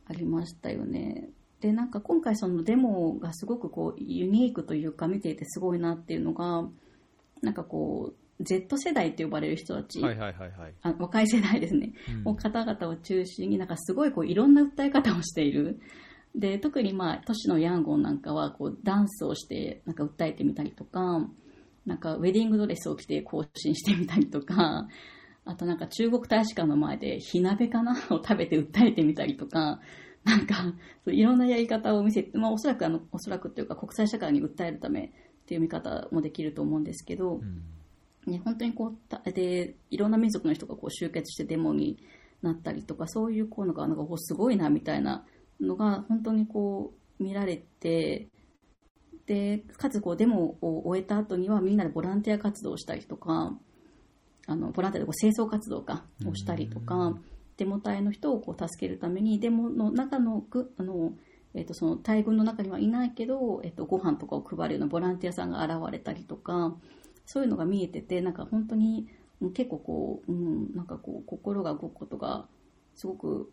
[0.06, 1.30] ありましたよね。
[1.60, 6.68] でなんか今回そのデモがすごくこうユニークというか見ていてすごいなっていうのが
[7.40, 10.74] なんかこう Z 世代って呼ばれる人たち、はいはいはいはい。
[10.82, 15.80] あ若い世代ですね、うんもう方々を中心になんかすごいこういろんな訴え方をしている。
[16.34, 21.28] で特にまあ都市のヤンゴンなんかはこうダンスをしてなんか訴えてみたりとか
[21.84, 24.88] なんかウェディングドレスを着て行進してみたりとか
[25.44, 27.92] あとなんか中国大使館の前で火鍋かな？
[28.10, 29.80] を食べて訴えてみたりとか
[30.24, 30.72] なんか
[31.04, 35.10] そういろんなやり方を見せて、まあ、おそらくあのおそらくというか国際社会に訴えるためっ
[35.44, 37.62] ていう見方もできると思うんですけど、うん
[38.26, 41.98] ね、本当にこうたでいろんな民族の人がこう集結してデモに
[42.40, 45.24] なったりとかそういうこうのがなんかこうすごいなみたいな
[45.60, 48.28] のが本当にこう見られて
[49.26, 53.56] でかつこうデモを終えた後にはみんなでボランティア活動をしたりとか
[54.46, 57.16] あのボランティアでこう清掃活動かをしたりとうか
[57.56, 61.12] デモ隊の人をこう助けるためにデモの中のぐあの
[61.54, 66.74] えっとその大軍の中にはいないけど、えっとご飯とかを配るようなボランティアさんが現れたりとか
[67.32, 69.08] そういうのが見えてて、なんか本当に
[69.40, 72.46] うん結構こう、うん、なんかこう、心が動くことが
[72.94, 73.50] すごく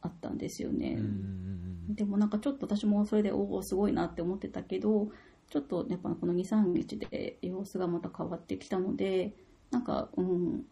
[0.00, 0.96] あったんですよね。
[0.98, 5.10] うんでもなんかちょっと私もそれで、おお、すごいなって思ってたけど、
[5.48, 9.32] ちょっとやっぱこの2、3日で様子がまた変わってきたので、
[9.70, 10.64] なんか、うん、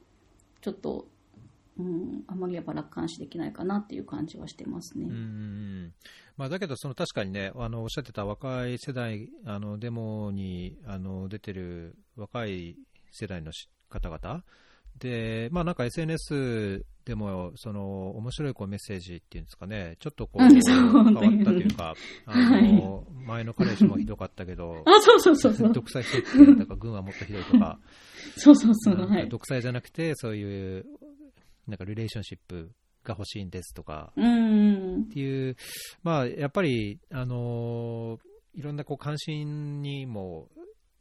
[0.62, 1.06] ちょっと、
[1.78, 5.04] うん、あまりやっぱ楽観視できないかなっていう感じはしてますね。
[5.04, 5.92] うんうん
[6.36, 12.76] まあ、だけど、その確かにね、あのおっしゃってた若い世代、あのデモにあの出てる若い
[13.10, 14.44] 世代のし方々。
[14.98, 20.54] で、まあ、なんか SNS でもその面白いこうメッセージっていうんですかね、ちょっとこう変
[20.94, 21.94] わったというか、
[22.26, 25.72] あの前の彼氏もひどかったけど、 あ、そうそうそうそう。
[25.72, 27.78] 独裁政権とか軍はもっとひどいとか、
[28.36, 29.26] そうそうそう。
[29.28, 30.86] 独裁じゃなくて、そういう
[31.66, 32.70] なんかリレーションシップ
[33.04, 35.02] が欲しいんですとか、うん。
[35.02, 35.08] っ。
[35.08, 35.56] ていう、
[36.02, 38.18] まあ、やっぱり、あの
[38.54, 40.48] いろんなこう関心にも、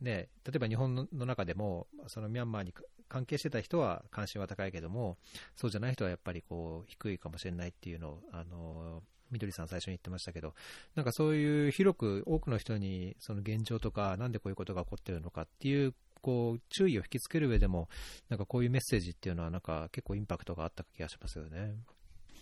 [0.02, 2.74] ね、例えば日本の中でも、そのミャンマーに
[3.08, 5.18] 関係してた人は関心は高いけども、
[5.56, 10.54] そうじゃない人はやっぱりこう低いかもしれないっていうのを、あのみどりさん最初に言ってましたけど、
[10.96, 17.88] なんかそういう広く多くの人にその現状とか、なんでこういうことが起こってるのかっていう、こう注意を引きつける上でも、
[18.30, 21.76] なんかこういうメッセージっていうのは、なんか結構インパクトがあった気がしますよね。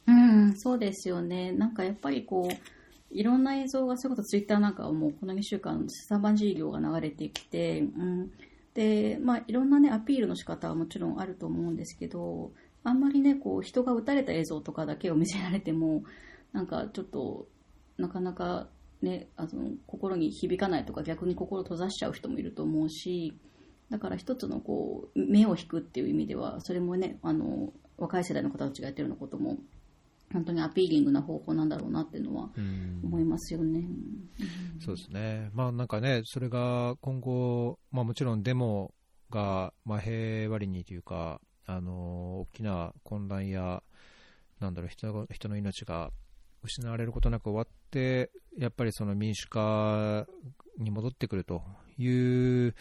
[0.07, 1.51] うん、そうですよね。
[1.51, 2.78] なんかやっぱりこう、
[3.11, 8.31] いろんな映像が、それこそツイッターなんかはもうこの2週間、サバンジー量が流れてきて、うん。
[8.73, 12.51] で、まあいろんなね、アピールの仕方はもちろんあると思うんですけど、
[12.83, 16.03] あんまりね、こう、人が撃たれた映像とかだけを見せられても、
[16.53, 17.47] なんかちょっと、
[17.97, 18.69] なかなか
[19.01, 23.37] ね、あの、心に響かないとか逆に心閉ざしちゃう人もいると思うし、
[23.89, 29.57] だから一つのこう、目を引くっていう意味では、それもね、あの、若い世代の方たちがやってるようなことも、
[30.31, 33.01] 本当にアピーリングな方法なんだろうなっていうのはうん。
[33.03, 33.83] 思いますよね。
[34.79, 38.93] そうですね、まあなんかね、それが今後、まあ、もちろんデモ
[39.29, 43.83] が、まあ、平和裏にというか、あの大きな混乱や、
[44.59, 46.11] なんだろう人が、人の命が
[46.63, 50.25] 失われることなく終わって、やっぱりその民主化
[50.77, 51.61] に戻ってくると
[51.97, 52.75] いう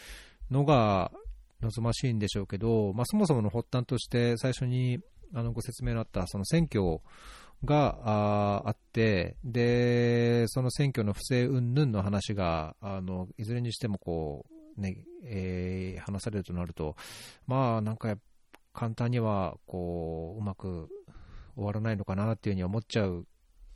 [0.51, 1.13] のが
[1.61, 5.01] 望ましいんでしょうけど、まあ、そもそもの発端として、最初に
[5.35, 7.01] あのご説明のあったその選挙
[7.65, 7.99] が
[8.65, 16.97] あってで、その選挙の不正云々の話があのいずれにしてもこう、ねえー話されるとなると、
[17.47, 18.17] まあなんか
[18.73, 20.89] 簡単にはこううまく
[21.57, 23.27] 終わらないのかなっていうふうに思っちゃう、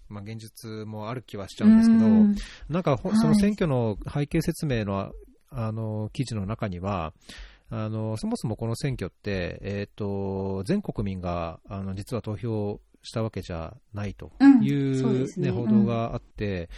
[0.08, 2.36] まあ、現実もある気はしちゃうんですけど、うん。
[2.68, 3.18] なんかほはい。
[3.18, 5.10] その選挙の背景説明の
[5.50, 7.12] あの記事の中には、
[7.74, 15.50] あのそもそもこの選挙って、えー、と全国民があの実は投票したわけじゃないとうんいう,、そうですね。
[15.50, 16.68] 報道があって、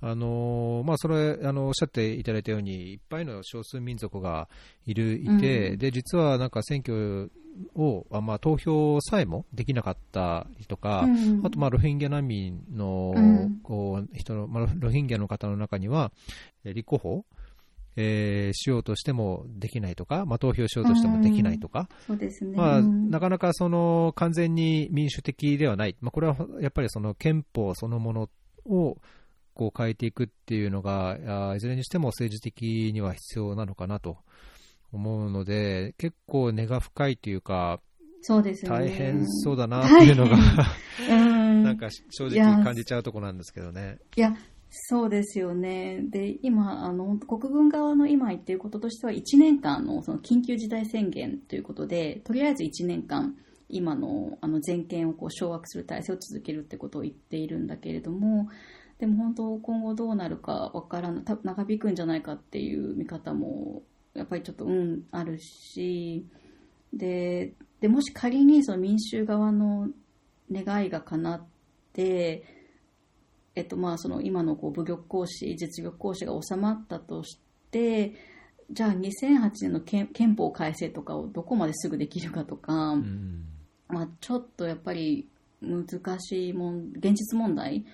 [0.00, 4.48] あのまあ、それあのおっしゃっていただいたように、いっぱいの少数民族が
[4.86, 5.78] いるいて、うん。
[5.78, 7.30] で実はなんか選挙
[7.74, 11.42] を、あまあ、投票さえもできなかったりとか、うん。
[11.44, 13.60] あと、まあ、ロヒンギャ難民の、うん。
[13.62, 16.12] こう人の、まあ、ロヒンギャの方の中には、
[16.64, 17.24] えー立候補、
[17.96, 22.56] えーしようとしてもできないとか、まあ、投票しようとしてもできないとか、そうですね。
[22.56, 28.28] まあ、うんなかなかその完全に民主的ではない、まあ、これはやっぱりその憲法そのもの
[28.66, 28.98] を
[29.54, 34.18] こう変えていくっていうのが、いずれにしても政治的には必要なのかなと
[34.92, 37.80] 思うので、結構根が深いというか、
[38.20, 38.86] そうですよね。
[38.86, 40.36] 大変そうだなっていうのが、
[41.08, 43.98] うんなんか正直感じちゃうとこなんですけどね。
[44.16, 44.36] いや、
[44.78, 46.02] そうですよね。
[46.02, 53.36] で、今、あの、国軍側の今言っていることとしては、1年間のその緊急事態宣言ということで、とりあえず1年間、
[53.68, 58.48] 今のあの全権をこう掌握する体制を続けるってことを言っているんだけれども、
[58.98, 63.82] でも本当今後どうなるかわからない、長引くんじゃないかっていう見方も
[64.14, 66.26] やっぱりちょっと、うん、あるし、
[66.92, 69.88] で、でもし仮にその民衆側の
[70.52, 71.46] 願いが叶っ
[71.92, 72.55] て、
[73.56, 77.38] えっとまあ、その今のこう武力行使、実力行使が収まったとし
[77.70, 78.12] て、
[78.70, 83.44] じゃあ2008年の憲法改正とかをどこまですぐできるかとか、うん、
[83.88, 85.28] まあ、ちょっとやっぱり
[85.62, 85.86] 難
[86.20, 87.86] しいもん現実問題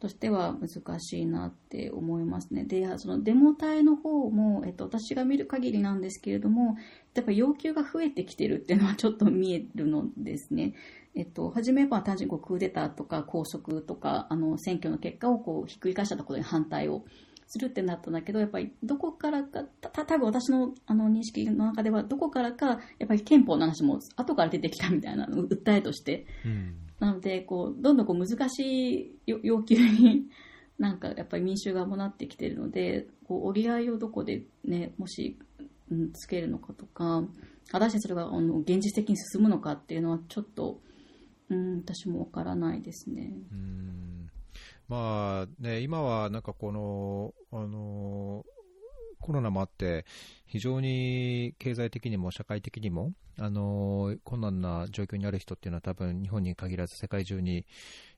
[0.00, 2.64] としては難しいなって思いますね。
[2.64, 6.76] で、そのデモ隊の方も、えっと、私が見る限りなんですけれども、
[7.14, 10.74] やっぱ要求が増えてきてるっていうのはちょっと見えるのですね。
[11.14, 17.04] えっと、初めは単純にクーデターとか拘束とか、あの、選挙の結果をこう、ひっくり返したところに反対を
[17.46, 26.26] するってなったんだけど、やっぱりどこからか、た多分私のあの認識の中では、どこからか、やっぱり憲法の話も後から出てきたみたいな訴えとして。
[26.46, 30.28] うん、なので、こう、どんどんこう難しい要求に
[30.78, 35.38] なんかやっぱり民衆側もなってきてるので、こう折り合いをどこでね、もし、
[35.90, 37.26] うん、つけるのかとか、
[37.70, 40.80] 果たしてそれがあの現実的に進むのかっていうのはちょっと、
[41.48, 43.32] うん、私もわからないですね。
[43.50, 44.30] うん
[44.88, 48.44] まあね、今はなんかこの、あの
[49.20, 50.04] コロナもあって、
[50.46, 57.64] 非常に経済的にも社会的にも、あの困難な状況にある人っていうのは多分日本に限らず世界中に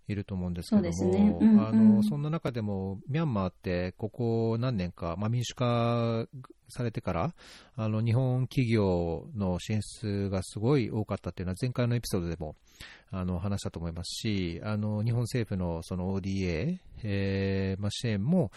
[0.08, 1.36] いると思うんですけども、ね。
[1.40, 6.26] うんうん、あのそんな中でもミャンマーってここ何年か、まあ、民主化
[6.68, 7.34] されてから
[7.76, 12.56] あの日本企業の進出がすごい多かったっていうのは前回のエピソードでも
[13.12, 18.50] あの話したと思いますし、あの日本政府のその ODA、えーまあ、支援も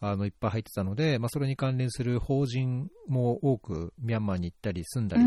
[0.00, 5.22] あのいっぱい入ってたので、まあ、それに関連する法人も多くミャンマーに行ったり住んだり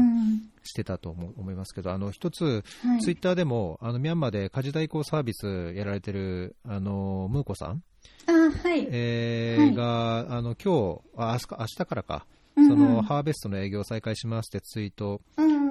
[0.64, 7.84] してたと思いますけど、あの一つ、はい、ツイッターでもあのミャンマーで家事代行サービスやられてるあのムーコさん、
[8.28, 8.88] あはい。
[8.90, 15.22] えー、はい、があの今日あ明日からか、そのハーベストの営業を再開しますってツイート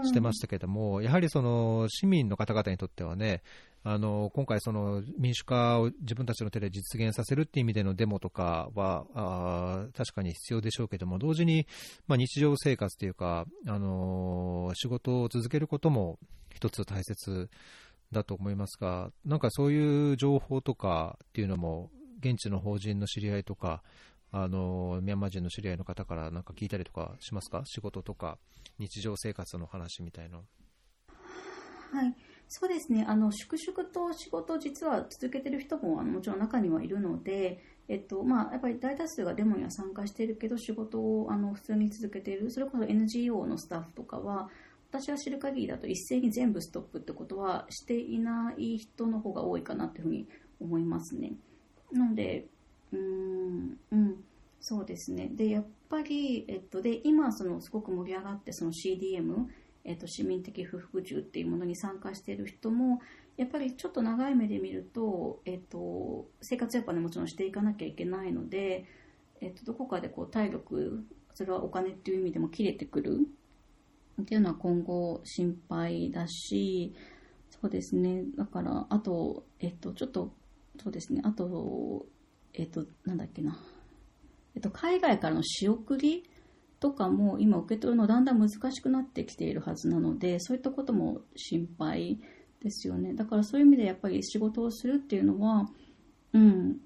[0.05, 3.43] してましたけども、やはりその市民の方々にとってはね、
[3.85, 11.67] あの今回、その民主化を自分たちの手で実現させるっていう意味でのデモとかはあ確かに必要でしょうけども、同時に、
[12.07, 16.19] まあ、日常生活というか、あの仕事を続けることも
[16.55, 17.51] 一つ大切
[18.13, 23.83] だと思いますが、なんかそういう情報とかっていうのも、現地の法人の知り合いとか、
[24.31, 27.63] あのミャンマー人の知り合いの方からなんか聞いたりとかしますか？
[27.67, 28.39] 仕事とか
[28.79, 30.39] 日常生活の話みたいな。
[30.39, 30.43] は
[32.07, 32.15] い
[32.55, 44.51] そうですねあの粛々と仕事を実は続けてる人もあのもちろん中にはいるので、えっとまあ、やっぱり大多数がデモには参加しているけど仕事をあの普通に続けているそれこそ NGO のスタッフとかは
[44.91, 50.29] 私が知る限りだと一斉に全部ストップってことはしていない人の方が多いかなというふうに
[50.61, 51.33] 思いますね。
[51.91, 52.45] なので
[52.93, 54.25] うん、うん、
[54.61, 55.29] そうですね。
[55.33, 59.49] で、やっぱり、えっと、で、今、その、すごく盛り上がって、その CDM、
[59.85, 63.01] えっと、市民的不服従っていうものに参加している人も、
[63.37, 68.85] やっぱりちょっと長い目で見ると、えっと、生活やっぱね、もちろんしていかなきゃいけないので、
[69.41, 71.05] えっと、どこかでこう、体力、
[71.35, 73.27] それはお金っていう意味でも切れてくる
[74.21, 76.95] っていうのは今後心配だし、
[77.51, 78.25] そうですね。
[78.37, 80.33] だから、あと、えっと、ちょっと、
[80.83, 81.23] そうですね。
[81.25, 82.07] あと、
[82.55, 83.59] えっと、なんだっけな。
[84.55, 86.25] えっと、海外からの仕送り
[86.83, 92.19] とかも今受け取るのだんだん難しくなってきているはずなので、そういったことも心配
[92.61, 93.15] ですよね。
[93.15, 95.69] だからそういう意味でやっぱり仕事をするっていうのは、
[96.33, 96.81] うん、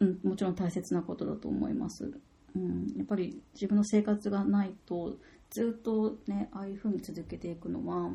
[0.00, 2.20] うん、もちろん大切なことだと思います。
[2.54, 5.16] うん、やっぱり自分の生活がないと
[5.48, 8.12] ずっとね、ああいうふうに続けていくのは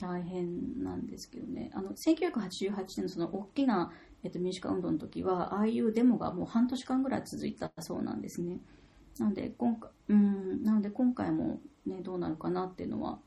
[0.00, 1.70] 大変なんですけどね。
[1.74, 3.92] あの、1988年のその大きな
[4.24, 8.58] えっと、民主化運動の時は、ああいうデモがもう半年間ぐらい続いたそうなんですね。
[9.18, 13.18] なので、今回、うん、なので今回もね、どうなるかなっていうのは、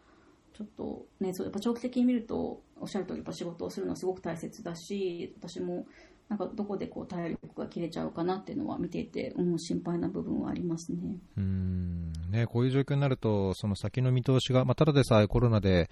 [0.53, 5.85] ちょっとね、そう、やっぱ長期的に見ると、おっしゃる通り、やっぱ仕事をするのはすごく大切だし、私も
[6.31, 11.17] なんかどこでこう体力が切れちゃうかなっていうのは見ていて、うん、心配な部分はありますね。
[11.37, 15.89] うんねこういう状況になると、その先の見通しが、まあ、ただでさえコロナで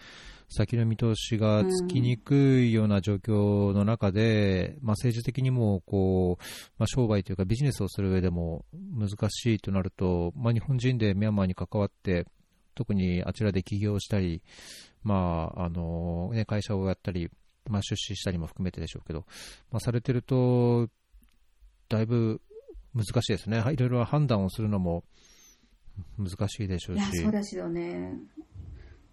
[0.48, 6.44] 先の見通しがつきにくいような状況の中で、まあ、政治的にもこう、
[6.78, 12.26] まあ、商売というかビジネスをする上でも難しいとなると、まあ、日本人でミャンマーに関わって、
[12.76, 14.42] 特にあちらで起業したり、
[15.04, 17.30] まああのね、会社をやったり、
[17.70, 19.26] まあ、出資したりも含めてでしょうけど、
[19.72, 20.90] まあ、されてると、
[21.88, 22.42] だいぶ
[22.94, 23.64] 難しいですね。
[23.72, 25.04] いろいろ判断をするのも
[26.18, 27.18] 難しいでしょうし。
[27.18, 28.20] そうですよね。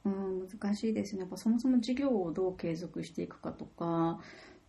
[0.05, 1.21] うん、難しいですね。
[1.21, 4.21] やっぱそもそも事業をどう継続していくかとか、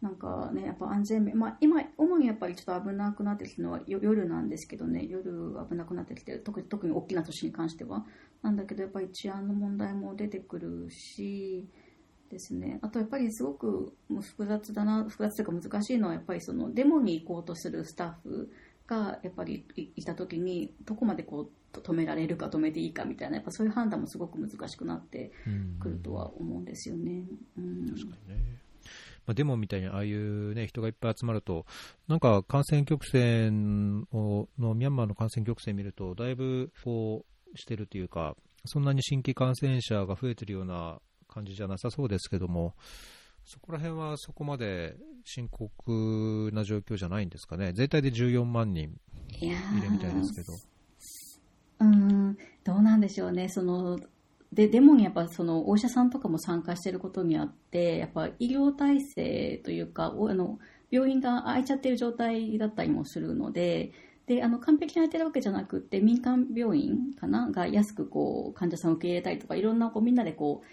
[0.01, 8.05] なんかね、やっぱ安全面、まあ、今、主にやっぱりちょっと危なくなってきてるのは夜なんですけどね、夜危なくなってきてる、特に特に大きな都市に関しては。
[8.43, 11.67] なんだけど、やっぱり治安の問題も出てくるし、
[12.29, 18.51] ですね、あとやっぱりすごく複雑だな、複雑というか難しいのは、やっぱりそのデモに行こうとするスタッフ
[18.87, 19.65] がやっぱり
[19.95, 25.31] いたときに、どこまでこう止められるか止めていいかみたいな、やっぱそういう判断もすごく難しくなって
[25.79, 27.23] くるとは思うんですよね。
[27.57, 28.57] うん、確かにね。
[29.25, 31.65] まあ、デモみたいにああいう、ね、人がいっぱい集まると、
[32.07, 40.99] なんか感染曲線をのミャンマーの感染曲線見ると、だいぶこうしてるというか、そんなに新規感染者が増えてるような
[41.37, 42.73] 感じじゃなさそうですけども、
[43.45, 48.99] そこら辺はそこまで深刻な状況じゃないんですかね、全体で14万人
[49.39, 50.53] いるみたいですけど。
[51.79, 53.99] うん、どうなんでしょうね、その
[54.51, 60.57] でデモにやっぱそのお医者さんとかも参加していることにあってやっぱ医療体制というかあの
[60.89, 63.91] 病院が空いちゃってる状態だったりもするので
[64.25, 67.51] であの完璧に空いてるわけじゃなくて民間病院かな？
[67.51, 70.67] が安くこう患者さんを受け入れたりとかいろんなこうみんなでこう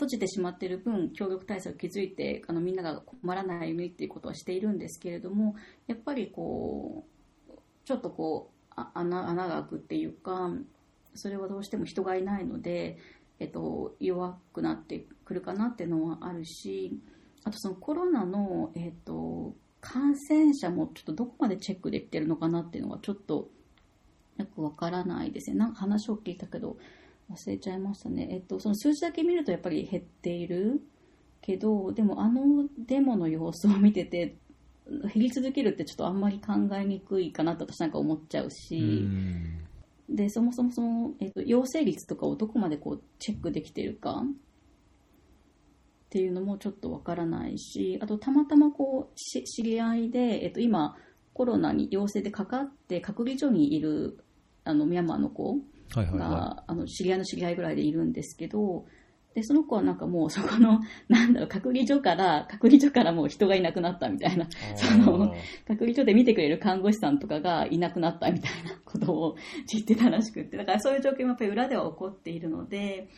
[0.00, 7.04] 閉じてしまっている分協力体制を築いてあのみんなが困らないようにっていうことはしているんですけれどもやっぱりこ
[7.48, 7.52] う
[7.84, 10.50] ちょっとこう穴穴が開くっていうか
[11.14, 12.98] それはどうしても人がいないので
[13.40, 17.00] えっと、弱くなってくるかなっていうのはあるし、
[17.42, 23.48] あとそのコロナの、えっと、感染者もちょっとどこまでチェックできてるのかなっていうのはちょっと
[24.36, 25.56] よくわからないですね。
[25.56, 26.76] なんか話を聞いたけど
[27.30, 28.28] 忘れちゃいましたね。
[28.30, 30.82] えっと、その数字だけ見るとやっぱり減っている
[31.40, 34.36] けど、でもあのデモの様子を見てて、
[34.86, 39.06] 減り続けるってちょっとあんまり考えにくいかなと私なんか思っちゃうし、
[40.08, 44.22] でそもそもその、えーと、陽性率とかをどこまでこうチェックできてるか。
[44.22, 47.96] っていうのもちょっとわからないし。
[48.02, 50.96] あとたまたまこう知り合いで、えーと、今
[51.32, 54.18] コロナに陽性でかかって隔離所にいる
[54.64, 55.58] あのミャンマーの子
[55.94, 58.84] が、はいはいはい、あの知り合いの知り合いぐらいでいるんですけど
[59.34, 65.34] で、その子はなんかもうそこの、 なんだろう、隔離所から、隔離所からもう人がいなくなったみたいな、その、
[65.68, 69.36] 隔離所で見てくれる看護師さんとかがいなくなったみたいなことを
[69.72, 73.08] 言ってたらしくって、だからそういう状況もやっぱり裏では起こっているので、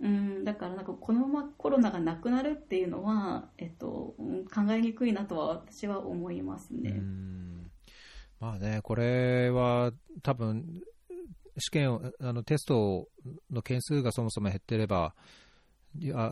[0.00, 7.02] うん、だからなんかこのままコロナがなくなるっていうのは、えっと、考えにくいなとは私は思いますね。
[8.40, 10.82] まあね、これは多分、
[11.58, 13.08] 試験を、あのテスト
[13.50, 15.14] の件数がそもそも減ってれば、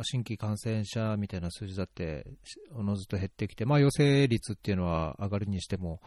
[0.03, 2.27] 新規感染者みたいな数字だって
[2.75, 6.01] おのずと減ってきて、まあ、陽性率っていうのは上がるにしても、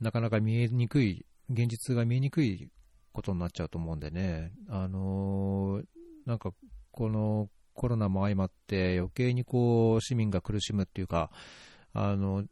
[0.00, 2.68] なかなか見えにくい、現実が見えにくい
[3.12, 5.84] ことになっちゃうと思うんでね、あのー、
[6.26, 6.50] なんか
[6.90, 11.30] このコロナも相まって、余計にこう市民が苦しむっていうか、
[11.92, 12.44] あの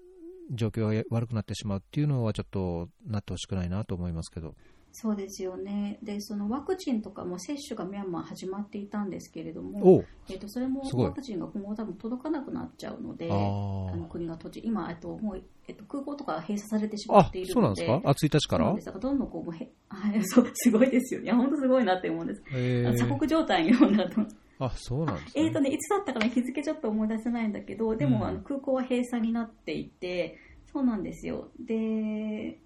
[0.53, 4.55] 状況が悪くなってしまうっていうのは、ちょっとなってほしくないなと思いますけど。
[4.97, 5.99] そうですよね。
[6.05, 18.75] でそのワクチンとかも接種がミャンマー始まっていたんですけれども、えー、とそれもワクチンが今後多分届かなくなっちゃうのであの国が閉じ今、えっともうえっと、空港とか閉鎖されてしまっているので、そうなんですか、1日から？
[18.75, 18.93] です。
[18.93, 24.21] どんどんこうもへ はいそうすごいですよ、いや本当すごいなって思うんです、鎖国状態にもなると。
[24.61, 30.39] あそうなんです、ね、えっ、ー、とね、いつだったかな、日付ちょっと思い出せないんだけど、でも、うん、あの空港は閉鎖になっていて、
[30.73, 31.49] そうなんですよ。
[31.59, 32.59] で、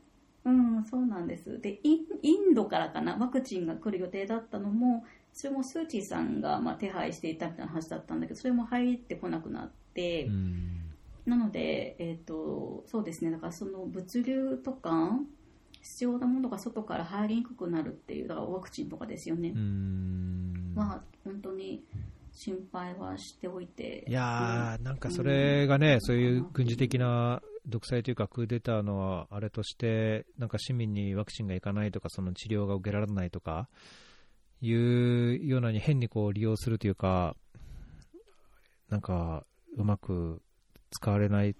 [0.48, 1.60] うん、そうなんです。
[1.60, 1.98] で、イ
[2.32, 10.28] ンドからかな、ワクチンが来る予定だったのも、それもスー・チーさんがまあ手配していたみたいな話だったんだけど、それも入ってこなくなって、
[11.26, 15.20] なので、えっ、ー、と、そうですね、だからその物流とか、
[15.82, 19.52] 必要なものが外から入りにくくなるっていう、だからワクチンとかですよね。
[20.74, 21.84] まあ、本当に
[22.32, 24.04] 心配はしておいて。
[24.08, 33.68] いやー、なんかそれがね、そういう軍事的な独裁というかクーデターのあれとして、なんか市民にワクチンがいかないとか、その治療が受けられないとか、
[34.60, 37.36] いうようなに変にこう利用するというか、
[38.88, 39.44] なんか
[39.76, 40.40] うまく
[40.90, 41.54] 使われない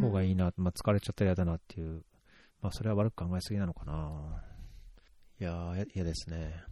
[0.00, 2.04] 方がいいな、うん、まあ、使われちゃったら嫌だなっていう、
[2.62, 4.44] まあ、それは悪く考えすぎなのかな。
[5.40, 6.62] いや嫌ですね。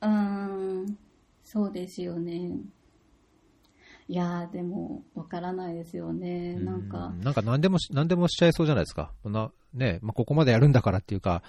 [0.00, 0.98] うん、
[1.42, 2.50] そうですよね。
[4.08, 6.54] いやでも、わからないですよね。
[6.54, 7.12] なんか。
[7.22, 9.12] なんか何でも、何でもしちゃいそうじゃないですか。
[9.24, 11.42] な、ね、まあ、ここまでやるんだからっていうか。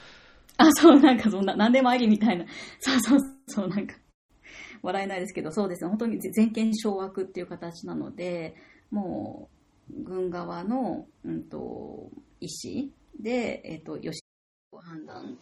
[0.58, 2.46] あ、そう、なんかそんな、何でもありみたいな。
[2.80, 3.96] そうそうそう、なんか、
[4.82, 5.90] 笑えないですけど、そうですね。
[5.90, 8.56] 本当に全権掌握っていう形なので、
[8.90, 9.50] も
[9.92, 12.90] う、軍側の、うんと、意思
[13.20, 14.24] で、えっ、ー、と、よし、
[14.72, 15.38] 判断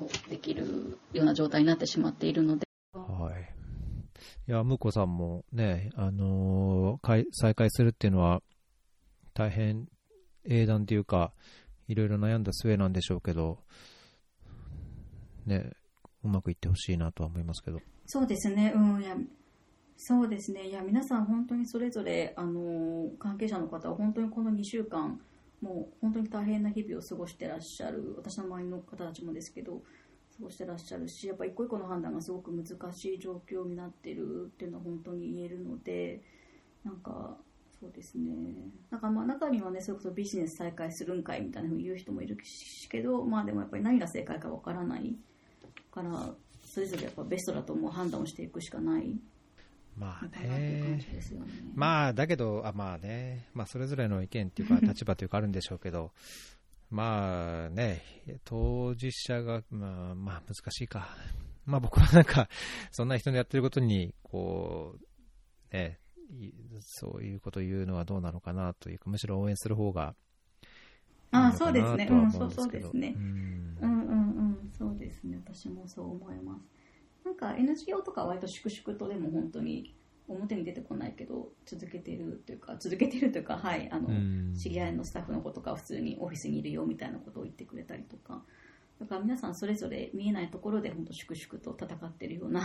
[0.00, 2.66] をできるような状態になってしまっているので。
[2.92, 3.57] はい。
[4.48, 8.40] いや、向こさんもね、あのー、再開するっていうのは、
[9.34, 9.88] 大変
[10.44, 11.34] 英断というか、
[11.86, 13.58] いろいろ悩んだ末なんでしょうけど、
[15.44, 15.72] ね、
[16.24, 17.80] うまくいってほしいなとは思いますけど。
[18.06, 19.14] そうですね、うん、いや
[19.98, 25.20] そうですね、いや皆さん、本当にそれぞれあの関係者の方は本当にこの2週間、
[25.60, 29.82] もう本当に大変な日々を過ごしてらっしゃる、私の周りの方たちもですけど、
[30.38, 36.22] 過ごしてらっしゃるし、やっぱ一個一個の判断がすごく難しい状況になってるっていうのは本当に言えるので、
[36.84, 37.36] なんか、
[37.80, 38.32] そうですね。
[38.90, 42.36] なんかまあ中にはね、それこそビジネス再開するんかいみたいなふうに言う人もいる
[42.88, 45.16] けど、まあでもやっぱり何が正解かわからない
[45.92, 46.34] から、
[46.64, 49.18] それぞれやっぱベストだと思う判断をしていくしかない。
[49.96, 51.00] まあね、
[51.74, 56.12] まあだけど、あまあね、まあ、それぞれの意見っていうか、 立場というかあるんでしょうけど、
[56.90, 58.02] まあね、
[58.44, 61.08] 当事者が、まあ、まあ難しいか、
[61.66, 62.48] まあ僕はなんか、
[62.90, 64.96] そんな人のやってることに、こ
[65.70, 65.98] う、ね、
[66.80, 70.14] そういうことを言うのはどうなのかなというか、むしろ応援する方が
[71.30, 73.14] あそうですね、うん、そうそうですね。
[73.16, 74.14] うん、うんうんう
[74.66, 74.70] ん。
[74.76, 76.66] そうですね、私もそう思います。
[77.24, 79.94] なんか NGO とかは割と粛々とでも本当に
[80.28, 84.08] 表に出てこないけど続けてるというか続けてるというかはいあの
[84.54, 88.42] 知り合いのスタッフの子とか普通にオフィスにいるよみたいなことを言ってくれたりとか。
[89.00, 92.62] だから皆さんそれぞれ見えないところで本当粛々と戦ってるような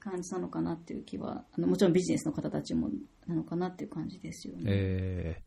[0.00, 2.90] 感じなのかなっていう気はあのもちろんビジネスの方たちも
[3.28, 4.62] なのかなっていう感じですよね。
[4.66, 5.42] え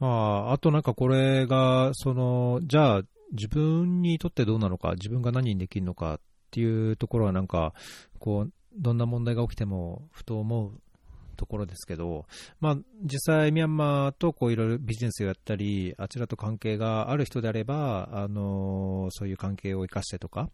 [0.00, 3.02] ー、まあ、あとなんかこれがそのじゃあ
[3.32, 6.20] 自分にとってどうなのか自分が何にできるのかっ
[6.54, 7.74] ていうところはなんか、
[8.20, 10.80] こう、どんな問題が起きてもふと思う
[11.36, 12.26] ところですけど、
[12.60, 20.48] まあ、実際、ミャンマーとこういろいろビジネスをやったり、あちらと関係がある人であれば、あのそういう関係を生かしてとか、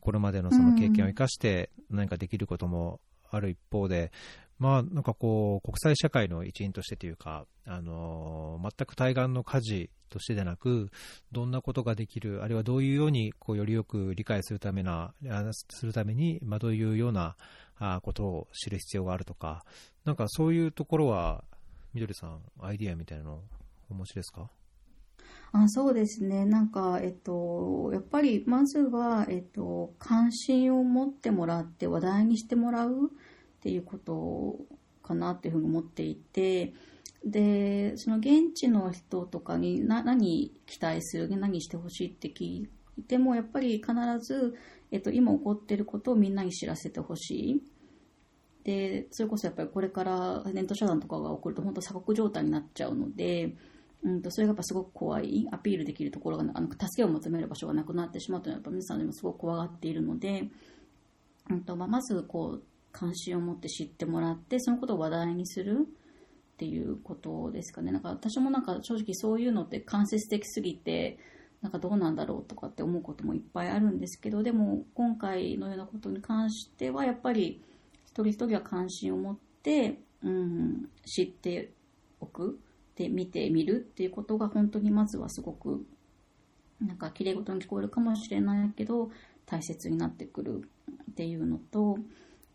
[0.00, 3.00] これまでのその経験を生かして何かできることも
[3.30, 4.12] ある一方で、
[4.58, 10.90] まあ、なんかこう、国際社会の一員としてというか、あの、全く対岸の火事としてでなく、
[11.30, 15.12] どんなことができる、あるいはどういうように、こう、よりよく理解するためな、
[15.68, 17.36] するために、まあ、どういうような
[18.02, 19.64] ことを知る必要があるとか、
[20.04, 21.44] なんかそういうところは、
[21.94, 23.42] みどりさん、アイディアみたいなの
[23.90, 24.50] お持ちですか？
[25.52, 33.10] あそうですね、なんか、えっと、やっぱりまずは、えっと、関心を持ってもらって話題にしてもらう。
[33.58, 34.58] っていうこと
[35.02, 36.72] かなっていうふうに思っていて、
[37.24, 42.68] で、その現地の人とかに何期待する、何してほしいって聞い
[43.08, 44.54] ても、やっぱり必ず、
[44.90, 47.62] えっと、今起こっていることをみんなに知らせてほしい。
[48.64, 53.54] で、それこそやっぱりこれからネット遮断とかが起こると本当鎖国状態になっちゃうので、
[54.02, 60.48] うんと、それがやっぱすごく怖い、アピールできるところが、あの助けを求める場所がなくなってしまうというのは、やっぱ皆さんでもすごく怖がっているので、
[61.50, 62.62] うんとまあ、まずこう、
[62.96, 71.18] 関心を持って知ってもらってそのことを話題にするっていうことですかねなんか私もなんか正直そういうのって間接的すぎて
[71.66, 77.60] なんかどうなんだろうとかって思うこともいっぱいあるんですけどでも今回のようなことに関してはやっぱり
[78.06, 81.72] 一人一人は関心を持って、うん、知って
[82.20, 82.60] おく
[82.94, 85.84] で見てみるっていうことが本当にまずはすごく
[86.80, 89.10] なんか綺麗事に聞こえるかもしれないけど
[89.44, 90.62] 大切になってくる
[91.10, 91.98] っていうのと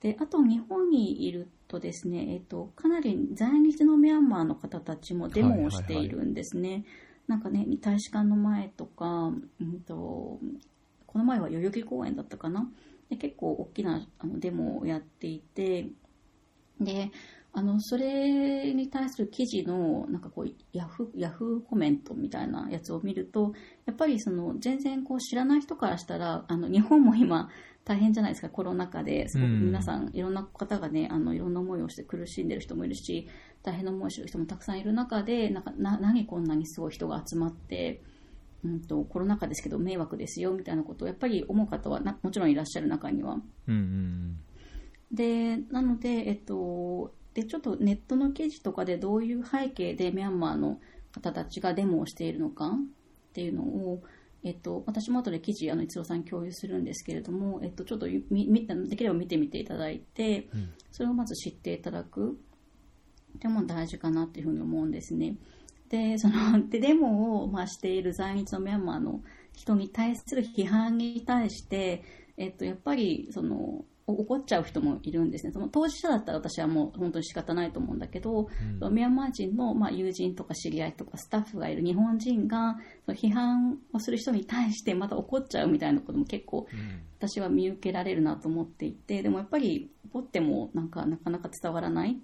[0.01, 6.69] で、あと日本にいるとですね、えっ、と、かなり在日のミャンマーの方たちもデモをしているんですね。
[6.69, 6.85] はいはいはい、
[7.31, 10.37] なんかね、大使館の前とか、うんと、
[11.05, 12.69] この前は代々木公園だったかな？
[13.09, 15.87] で結構大きなあのデモをやっていて、
[16.81, 17.09] で、
[17.53, 23.53] あの、それに対する記事の、なんかこう、ヤフー、ヤフーコメントみたいなやつを見ると、
[23.85, 27.49] やっぱりその、全然こう知らない人からしたら、あの、日本も今、
[27.83, 29.27] 大変じゃないですか、コロナ禍で。
[29.27, 33.27] すごく皆さん、いろんな方がね、あの、いろんな思いをして苦しんでる人もいるし、
[33.63, 38.01] 大変な思いをしてる人もたくさんいる中で、なんか、な、何こんなにすごい人が集まって、
[38.63, 43.41] うんと、コロナ禍ですけど迷惑ですよみたいなことをやっぱり思う方はなもちろんいらっしゃる中には。
[43.67, 44.39] うんうん、
[45.11, 50.79] で、なので、えっと、で、ちょっとネットの記事とかでどういう背景でミャンマーの
[51.11, 54.03] 方たちがデモをしているのかっていうのを、
[54.43, 62.39] えっと、私も後で記事、あの、一郎さん共有するんですけれども、えっと、ちょっとみできれば見てみていただいて、うん、それをまず知っていただく
[63.39, 65.35] でも大事かなっていうふうに思うんですね。
[65.89, 69.21] で、その、 で、デモを、まあ、している在日のミャンマーの
[69.53, 72.03] 人に対する批判に対して、
[72.37, 73.85] えっと、やっぱり、その、
[74.19, 75.51] 怒っちゃう人もいるんですね。
[75.53, 78.47] その当事者だったら私はもう本当に仕方ないと思うんだけど、
[78.81, 86.67] うん、ミャンマー人の、まあ、友人とか知り合いとかスタッフがいる日本人がその批判をする人に対してまた怒っちゃうみたいなことも結構、
[87.19, 92.11] 私は見受けられるなと思っていて、でもやっぱり怒ってもなんかなかなか伝わらない。
[92.11, 92.15] っ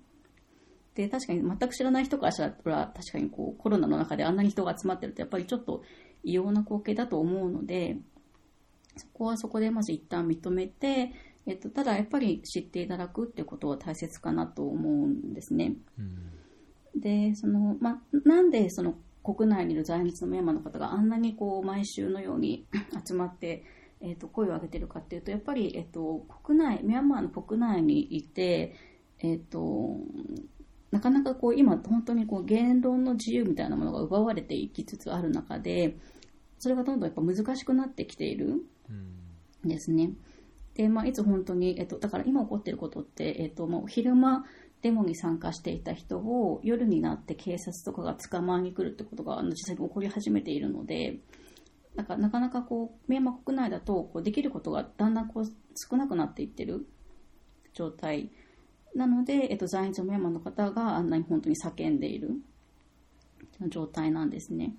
[0.97, 5.83] で、確かに全く知らない人からしたら、確かにこうコロナの中であんなに人が集まってると、やっぱりちょっと
[6.23, 7.97] 異様な光景だと思うので、
[8.95, 11.11] そこはそこでまず一旦認めて、
[11.47, 15.75] えっと、ただやっぱり知っていただくっていうことは大切かなと思うんですね。
[15.97, 22.67] うん、で、その、まなんでその国内にいる在日のミャンマーの方があんなにこう毎週のように
[23.05, 23.63] 集まって、
[24.01, 28.75] えっと、声を上げてるかっていうと、やっぱり、えっと、国内、ミャンマーの国内にいて、
[29.19, 30.01] えっと、
[30.91, 35.97] なかなかこう今本当にこう言論の自由みたいなものが奪われていきつつある中で、
[36.59, 38.63] それがどんどんやっぱ難しくなってきている
[39.65, 40.11] んですね。
[40.77, 44.45] で、まあ、いつ本当に、えっと、だから今起こっていることって、えっと、もう昼間
[44.83, 51.17] デモに参加していた人を夜になって警察とかが捕まえに来るってことが実際に起こり始めているので、
[51.95, 56.87] なんかなかなかこう、ミャンマー国内だとこうできることがだんだんこう少なくなっていってる
[57.73, 58.29] 状態。
[58.95, 62.39] なので、えっと、在日のミャンマーの方があんなに本当に叫んでいる。
[63.69, 64.75] 状態なんですね。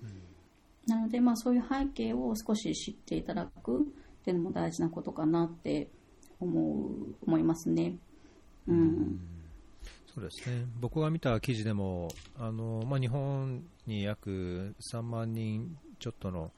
[0.87, 3.85] なので、まあ、そういう背景を少し知っていただく
[4.21, 5.87] っていうのも大事なことかなって
[6.39, 7.95] 思う思いますね。
[8.67, 9.19] うん、
[10.13, 10.65] そうですね。
[10.79, 16.51] 僕が見た記事でもあの、まあ、日本に約3万人ちょっとの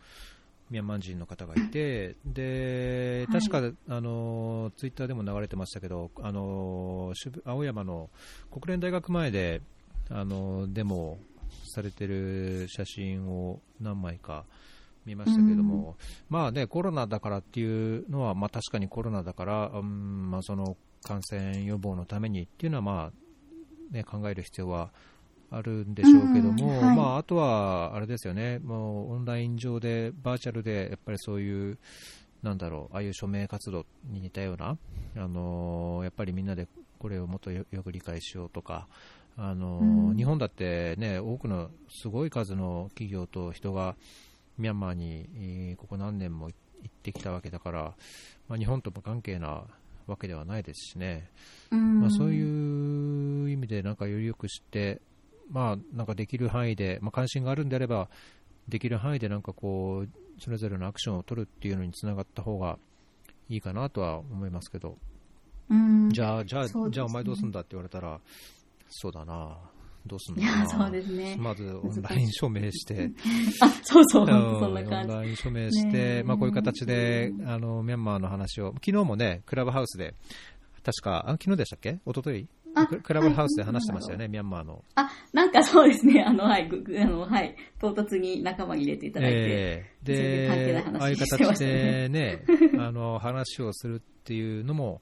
[0.70, 8.10] ミャンマー人の方がいて、で確か、はい、あのツイッターでも流れてましたけど、あの青山の
[8.52, 9.62] 国連大学前で
[10.10, 11.20] あのデモ
[11.66, 14.46] されてる写真を何枚か
[15.06, 15.96] 見ましたけども、
[16.30, 24.92] うん、まあね、コロナだからっていうのは、まあ、確かにコロナだから、うんまあ、その感染予防のためにっていうのは、まあね、考える必要は
[25.50, 31.78] あるんでしょうけども、うんはい、まあ、あとはあれですよね、もうオンライン上で、バーチャルでやっぱりそういう、
[32.42, 34.78] なんだろう、ああいう署名活動に似たような、
[35.18, 36.68] あのー、やっぱりみんなで
[37.00, 38.88] これをもっとよく理解しようとか、
[39.38, 43.96] あのーうん、日本だってね、多くのすごい数の企業と人が
[44.62, 46.56] ミャンマーにここ何年も行
[46.88, 47.96] ってきたわけだから、
[48.48, 49.64] まあ、日本とも関係な
[50.08, 51.30] わけではないですしね、
[51.72, 55.02] うん、まあ、そういう意味でなんかよりよく知って、
[55.50, 58.10] まあ、なんかできる範囲で、まあ、関心があるんであれば、
[58.68, 60.10] できる範囲でなんかこう、
[60.40, 62.78] それぞれのアクションを取るっていうのにつながった方が
[63.50, 64.98] いいかなとは思いますけど、
[65.70, 68.20] うん、じゃあ、じゃあ、ね、じゃあお前どうすんだって言われたら、
[68.90, 69.58] そうだな、
[70.06, 70.70] どうすんのかな。
[70.70, 71.36] そうですね。
[71.40, 73.12] まずオンライン署名して。
[73.62, 75.14] あ、そうそう、そんな感じ。
[75.14, 80.16] オンライン署名して、まあこういう形で、あの、ミャンマーの話を、昨日もね、クラブハウスで、
[80.84, 82.00] 確か、あ昨日でしたっけ？
[82.06, 82.48] 一昨日？
[83.04, 84.84] クラブハウスで話してましたよね、ミャンマーの。
[84.96, 86.70] あ、なんかそうですね、 あの、はい、
[87.02, 92.46] あの、はい、唐突に仲間に入れていただいて、えー、で、ああいう形でね、
[92.80, 95.02] あの、話をするっていうのも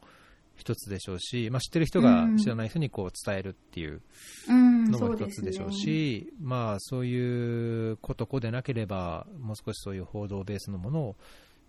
[0.60, 4.02] 一つでしょうし、まあ、知ってる人が知らない人にこう伝えるっていう
[4.48, 11.16] のも一つでしょうし、うん、まあ、そういうことこでなければ、もう少しそういう報道ベースのものを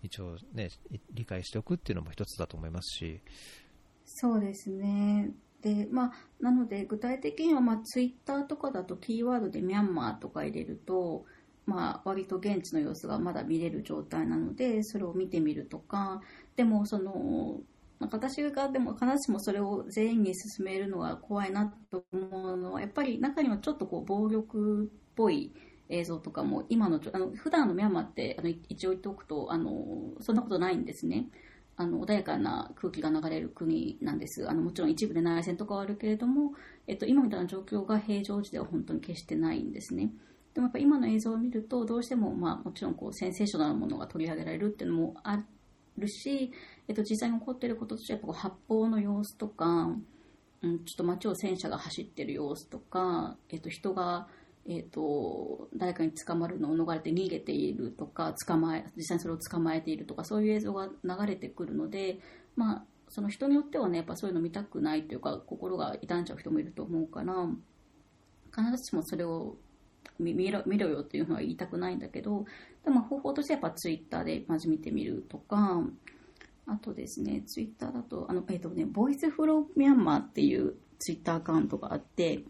[0.03, 0.69] 一応ね、
[1.13, 3.21] 理解しておくっていうのも一つだと思いますし。
[4.05, 5.31] そうですね。
[5.61, 6.11] で、まあ、
[6.41, 11.25] なので具体的には、まあ、ツイッターとかだとキーワードでミャンマーとか入れると、
[11.65, 16.21] まあ、割と現地の様子がまだ見れる状態なので、それを見てみるとか、
[16.55, 17.61] でも、その、
[18.01, 25.53] なんか私がでも必ずしもそれを全員に進めるのは怖いなと思うのは、やっぱり中にはちょっとこう暴力っぽい
[25.89, 31.29] 映像とかも、今の、あの普段のミャンマーって、あの一応言っておくと、あの、そんなことないんですね。
[31.77, 36.51] あの穏やかな空気が流れる国なんですあのもちろん一部で内戦とかはあるけれども、
[36.85, 40.11] えっと、今みたいな状況が平常時では本当に決してないんですね
[40.53, 45.41] でもやっぱ今の映像を見るとどうしても、まあ、もちろんこうセンセーショナルなものが取り上げられるっていうのもあ
[45.97, 46.51] るし、
[46.91, 49.95] えっと、実際に起こっていることとしてやっぱこう発砲の様子とか、
[50.61, 54.27] うん、ちょっと街を戦車が走ってる様子とか、えっと、人が
[54.67, 62.19] えーと、誰かに捕まるのを逃れて逃げているとか捕まえ実際にそれを捕まえているとかそういう映像が流れてくるので、
[62.55, 67.33] まあ、その人によってはねやっぱそういうの見たくないというか心が傷んじゃう人もいると思うから
[68.55, 69.55] 必ずしもそれを
[70.19, 72.45] 見ろ見ろよっていうのは言いたくないんだけど
[72.83, 75.81] でも方法としてやっぱツイッターでまず見てみるとか
[76.67, 82.43] あとですねツイッターだとあの、えーとね、ボイスフローミャンマーっていうツイッターアカウントがあって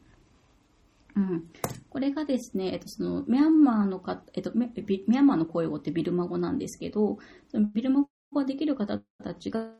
[1.16, 1.43] うん、
[1.89, 7.18] これがですね、えっと、そのミャンマーのか、えっと、ミャンマーの声語ってビルマ語なんですけど、
[7.49, 9.72] そのビルマ語ができる方たちが、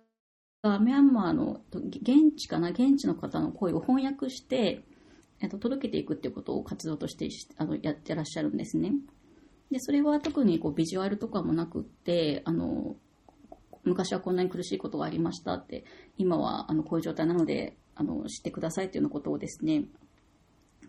[0.64, 4.84] ミャンマーの現地かな、現地の方の声を翻訳して、
[5.40, 8.94] えっと、届けていくっていうことを活動としてあのやってらっしゃるんですね。
[9.72, 12.98] で、それは特にこうビジュアルとかもなくって、あの、
[13.84, 15.84] 昔はこんなに苦しいことがありましたって、
[16.18, 19.86] 今はあのこういう状態なので、あの知ってくださいというようなことをですね、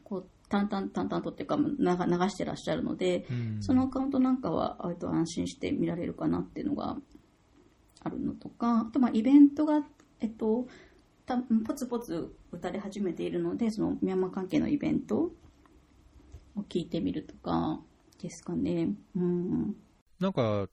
[0.05, 6.97] こう淡々淡々とっていうか流流してらっしゃるので、うんそのアカウントなんかは割と安心して見られるかなっていうのが
[8.05, 9.83] あるのとか、あとまあイベントが、
[10.21, 10.67] えっと、
[11.25, 15.33] たポツポツ打たれ始めているので、そのミャンマー関係のイベント
[16.57, 17.81] を聞いてみるとか
[18.21, 18.91] ですかね。
[19.17, 19.77] うん。
[20.21, 20.69] なんか、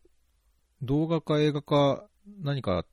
[0.82, 2.09] 動画か映画か
[2.42, 2.86] 何か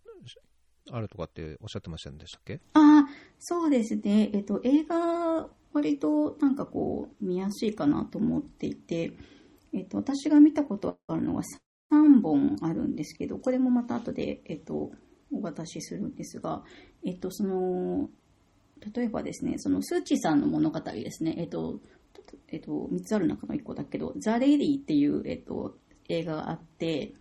[0.91, 2.61] あるとかっておっしゃってましたんでしたっけ？
[2.75, 3.07] あ、
[3.39, 4.31] そうですね。
[4.33, 9.13] えっと、映画、割となんかこう、見やすいかなと思っていて、
[9.73, 11.43] えっと、私が見たことあるのが
[11.93, 14.91] 3本あるんですけど、これもまた後で、えっと、
[15.33, 16.63] お渡しするんですが、
[17.05, 18.09] えっと、その、
[18.95, 21.81] 例えばですね、そのスーチーさんの物語ですね、えっと、
[22.49, 25.77] えっと、3つある中の1個だけど、ザ・レディっていう、えっと、
[26.09, 27.13] 映画があって、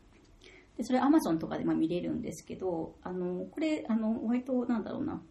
[0.78, 5.22] でそれアマゾンとかでま見れるんですけど、あの、これ、あの、割となんだろうな、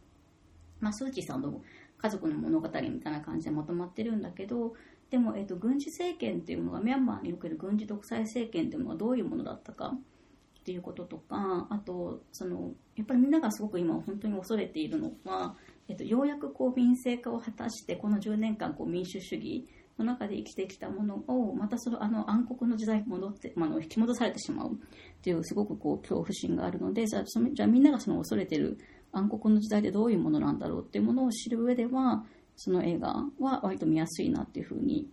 [0.80, 1.60] まあ、スーチーさんの
[1.98, 4.74] 家族の物語みたいな感じでまとまってるんだけど、
[5.10, 15.56] でも、えっと、軍事政権っていうものが、ミャンマーにおける軍事独裁政権っていうのがどういうものだったかっていうこととか、あと、その、やっぱりみんながすごく今本当に恐れているのは、
[15.88, 19.66] えっと、ようやくこう民政化を果たして、この10年間こう民主主義
[19.98, 24.76] の中で生きてきたものを、またそのあの暗黒の時代に戻って、まあ、あの引き戻されてしまうっ
[25.22, 28.78] ていうすごくこう恐怖心があるので、じゃあそのじゃあみんながその恐れてる
[29.12, 32.24] 暗黒の時代でどういうものなんだろうっていうものを知る上では、
[32.56, 35.08] その映画は割と見やすいなっていうふうに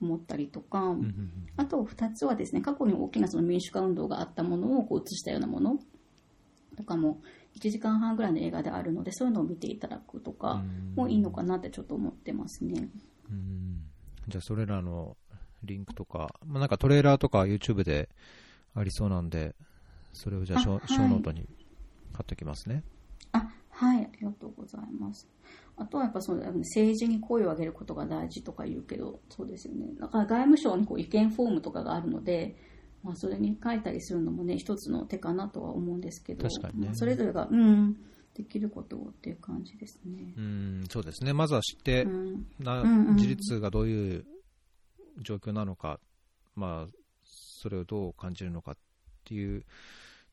[0.00, 0.96] 思ったりとか、
[1.56, 5.78] あと2つはですね、過去に大きなその民主化運動があったものをこう映したようなもの
[6.76, 7.20] とかも
[7.56, 10.62] 1時間半ぐらいの映画であるので、そういうのを見ていただくとか
[10.96, 12.88] もいいのかなってちょっと思ってますね。
[13.30, 13.90] うん
[14.28, 15.16] じゃあそれらの
[15.62, 18.08] リンクとか、まあ、なんかトレーラーとか YouTube で
[18.74, 19.54] ありそうなんで、
[20.12, 21.48] それをじゃあショ,、あはいショーノートに
[22.12, 22.82] 貼っておきますね。
[23.32, 25.28] あ、はい、ありがとうございます。
[25.76, 29.86] あとはやっぱその政治に声を上げることが大事とか言うけど、そうですよね。
[29.98, 32.56] だから外務省にこう意見フォームとかがあるので、
[33.02, 37.96] まあ、それに書いたりするのもね、一つの手かなとは思うんですけど、確かにねまあそれぞれが、うん、
[38.34, 40.32] できることをっていう感じですね。
[40.36, 41.32] うん、そうですね。
[41.32, 44.24] まずは知って、うん、なうんうん事実がどういう
[45.18, 46.00] 状況なのか、
[46.54, 46.92] まあ、
[47.24, 48.76] それをどう感じるのかっ
[49.24, 49.64] ていう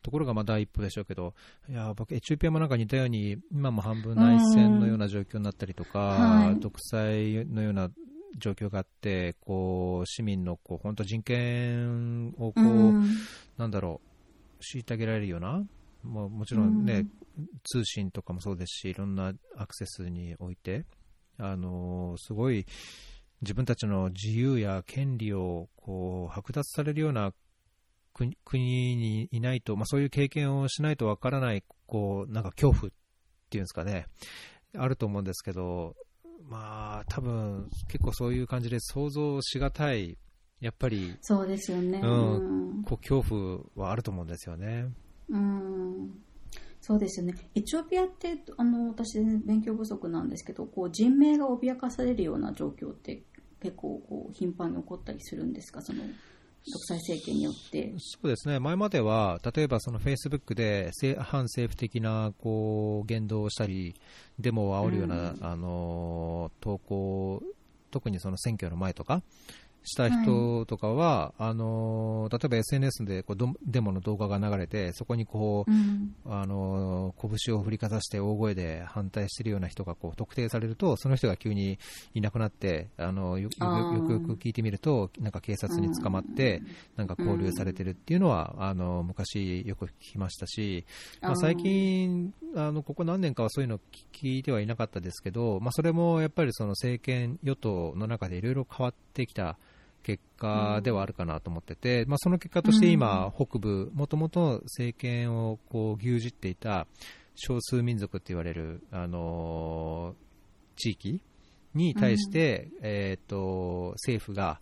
[0.01, 1.33] ところがまあ第一歩でしょうけど、
[1.69, 7.89] いや僕、エチオピアもなんか似たように、今も半分内戦のような状況になったりとか、はい独裁のような
[8.37, 13.17] 状況があって、こう市民のこう本当人権をこう、うん
[13.57, 14.01] なんだろ
[14.59, 15.63] う、虐げられるような、
[16.07, 17.05] もうもちろんね、
[17.63, 20.85] 通信とかもそうですし、いろんなアクセスにおいて、
[21.37, 22.65] あのーすごい
[23.41, 27.33] 自分たちの自由や権利をこう剥奪されるような
[28.17, 32.93] 国国にいないと、まあ、そういう経験をしないとわからない、こう、なんか恐怖っ
[33.49, 34.07] ていうんですかね、
[34.75, 35.95] あると思うんですけど、
[36.49, 40.17] まあ、多分結構そういう感じで想像しがたい、
[40.59, 41.15] やっぱり。
[41.21, 41.99] そうですよね。
[42.03, 42.07] う
[42.79, 42.83] ん。
[42.83, 43.23] こう恐
[43.75, 44.87] 怖はあると思うんですよね。
[45.29, 46.23] うん。
[46.79, 47.35] そうですよね。
[47.55, 53.23] エチオピアって、あの、私勉強不足なんですけど、こう、人命が脅かされるような状況って
[53.61, 55.81] 結構、こう、頻繁に起こったりするんですか？
[55.81, 55.99] その、
[56.69, 57.93] 独裁政権によって。
[57.97, 63.95] そうですね、前までは、例えばそのフェイスブックでせ反政府的なこう言動をしたり、
[64.37, 65.37] デモを煽るような、うん。
[65.41, 67.41] あの投稿、
[67.89, 69.23] 特にその選挙の前とか、
[69.87, 76.15] した人とかは、あの例えば SNS でこうどデモの動画が流れて、そこにこう、うん。
[76.25, 77.15] あの
[77.45, 81.79] 拳を振りかざして大声で反対しているような人がこう特定されると、その人が急に
[82.13, 86.61] いなくなって、あのよよくよくよく聞いてみると、なんか警察に捕まって、
[86.95, 90.85] なんか交留されてるっていうのは、あの昔よく聞きましたし、
[91.21, 93.79] まあ、最近あの、ここ何年かはそういうの
[94.13, 99.57] 聞いてはいなかったですけど、まあ、それもやっぱりその政権与党の中でいろいろ変わってきた
[100.07, 106.87] 結果ではあるかなと思ってて、まあ、その結果として今、北部、もともと政権をこう牛耳っていた
[107.35, 110.15] 少数民族って言われる、あの
[110.77, 111.21] 地域
[111.73, 114.61] に対して、えー、と政府が、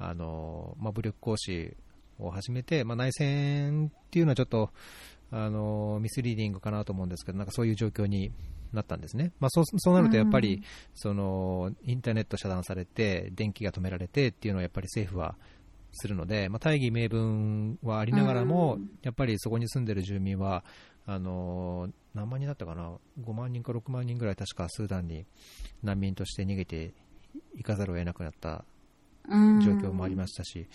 [0.00, 1.76] あのまあ、武力行使
[2.18, 4.70] を始めて、まあ、内戦っていうのはちょっと、
[5.30, 8.32] あのミスリーディングかなと思うんですけど、なんかそういう状況に
[8.72, 9.32] なったんですね。
[9.40, 10.62] まあ、そうそうなるとやっぱり、うん
[10.94, 15.36] そのインターネット遮断されて、電気が止められてっていうのをやっぱり政府は
[15.92, 18.90] するので、まあ、大義名分はありながらも、うん。
[19.02, 20.64] やっぱりそこに住んでる住民は、
[21.06, 22.92] あの何万人だったかな、
[23.22, 25.26] 5万人か6万人ぐらい、確かスーダンに
[25.82, 26.92] 難民として逃げて
[27.56, 28.64] いかざるを得なくなった
[29.28, 30.66] うん状況もありましたし、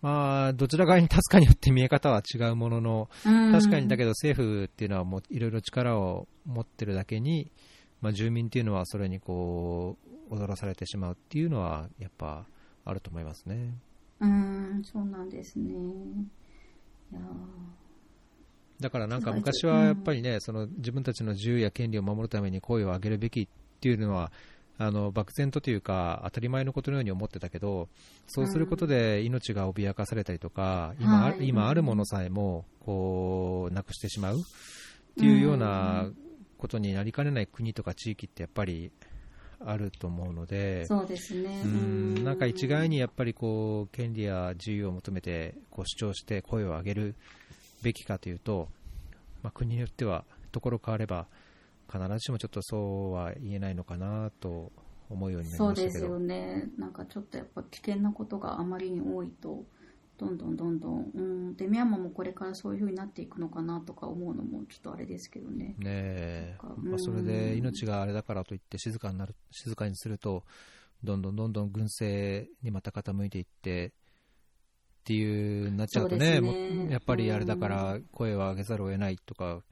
[0.00, 7.50] まあ、どちら側に立つかによって見え方は違うものの、うん確かにだけど政府っていうのはもういろいろ力を持ってるだけに、
[8.00, 9.96] まあ、住民っていうのはそれにこ
[10.30, 12.46] う踊らされてしまうっていうのは、やっぱ
[12.84, 13.74] あると思いますね。
[14.20, 15.72] うん、そうなんですね。
[17.12, 17.20] いや
[18.80, 23.48] だからなんか昔はやっぱりね、その自分たちの自由や権利を守るために声を上げるべきっ
[23.80, 24.30] ていうのは、
[24.80, 27.88] あの漠然とというか、当たり前のことのように思ってたけど、
[28.28, 34.38] そうすることで命が脅かされたりとか、今あはい今あるものさえもこうなくしてしまう？
[34.38, 34.40] っ
[35.18, 36.08] ていうような
[36.58, 38.92] ことになりかねない国とか地域ってやっぱり
[39.64, 41.60] あると思うので、そうですね。
[41.64, 42.24] うん。
[42.24, 47.16] なんか一概にやっぱりこう権利や自由を求めてこう主張して声を上げる
[47.82, 48.68] べきかというと、
[49.42, 51.26] まあ、国によってはところ変われば
[51.90, 54.72] 必ずしもちょっとそうは言えないのかなと
[55.08, 56.14] 思うようになりそうですましたけど。
[56.14, 56.68] よね。
[56.76, 59.64] なんかちょっとやっぱ危険なことがあまりに多いと、
[60.18, 65.76] どんどんどんどん、うん、で、ミャンマーもこれからそういう風になっていくのかなとか思うのもちょっとあれですけどね。
[65.78, 66.56] ねえ。
[66.82, 70.44] まあ、それで命があれだからといって静かになる静かにすると
[71.04, 73.90] どんどんどんどん軍政にまた傾いていってっ
[75.04, 76.90] ていうなっちゃうとねそうですね。
[76.90, 79.62] やっぱりあれだから声を上げざるを得ないとか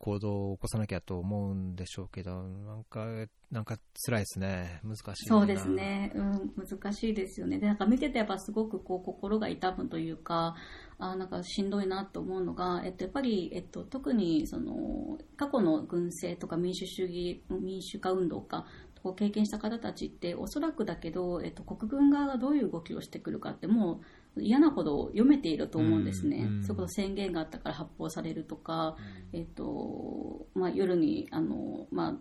[0.00, 3.06] 行動を起こさなきゃと思うんでしょうけどなんか
[3.50, 4.80] なんか辛いですね。
[4.82, 7.58] 難しいそうですね、うん、難しいですよね。
[7.58, 10.54] で、なんか見ててやっぱすごくこう心が痛むというか、
[10.98, 18.66] あなんかしんどいなと思うのが、えっと、やっぱり、えっと、特にその過去の軍政とか民主主義、民主化運動か、
[19.02, 24.00] を経験した方たちって、おそらくだけど、えっと、国軍側がどういう動きをしてくるかって、もう
[24.38, 26.38] 嫌なほど読めていると思うんですね。
[26.38, 26.64] うんうん。
[26.64, 28.96] そこ宣言があったから発砲されるとか、
[29.32, 32.14] えっとまあ、夜にあの、まあ、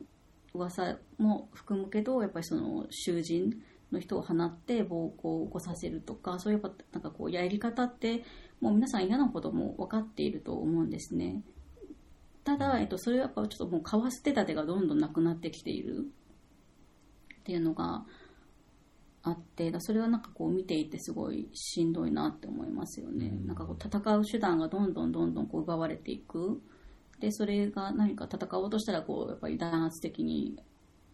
[0.54, 3.54] 噂も含むけどやっぱりその囚人
[3.92, 6.62] の人を放って暴行を起こさせるとかそういう
[6.92, 8.24] なんかこうやり方って
[8.62, 11.44] もう皆さん嫌なことも分かっていると思うんですね。
[12.44, 16.06] ただ、えっと、それはやっぱちょっともうかわす手立てがどんどんなくなってきている
[17.40, 18.06] っていうのが
[19.22, 23.48] あってだそれはなんかこう見ていてすごいしんどいなって思いますよね、うん。
[23.48, 26.62] なんかこう戦う手段がどんどんどんどんこう奪われていく。
[27.20, 30.58] でそれが何か戦おうとしたらこうやっぱり弾圧的に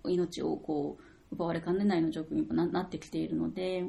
[0.07, 3.85] 命をこう奪われかねないの状況にななってきているので,、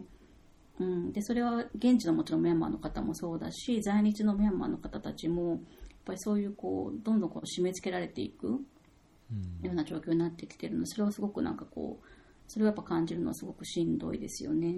[0.81, 5.59] うん、でそれは現地のもちろんミャンマーの方もそうだし在日のミャンマーの方たちもやっ
[6.07, 9.67] ぱりそういうこうどんどんこう締め付けられていくうん。
[9.67, 12.06] ような状況になってきているのでそれはすごくなんかこう
[12.49, 14.75] それをやっぱ感じるのはすごくしんどいですよね。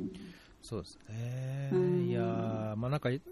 [0.63, 2.09] そうですね、うん。
[2.09, 3.23] いやーまあなんか必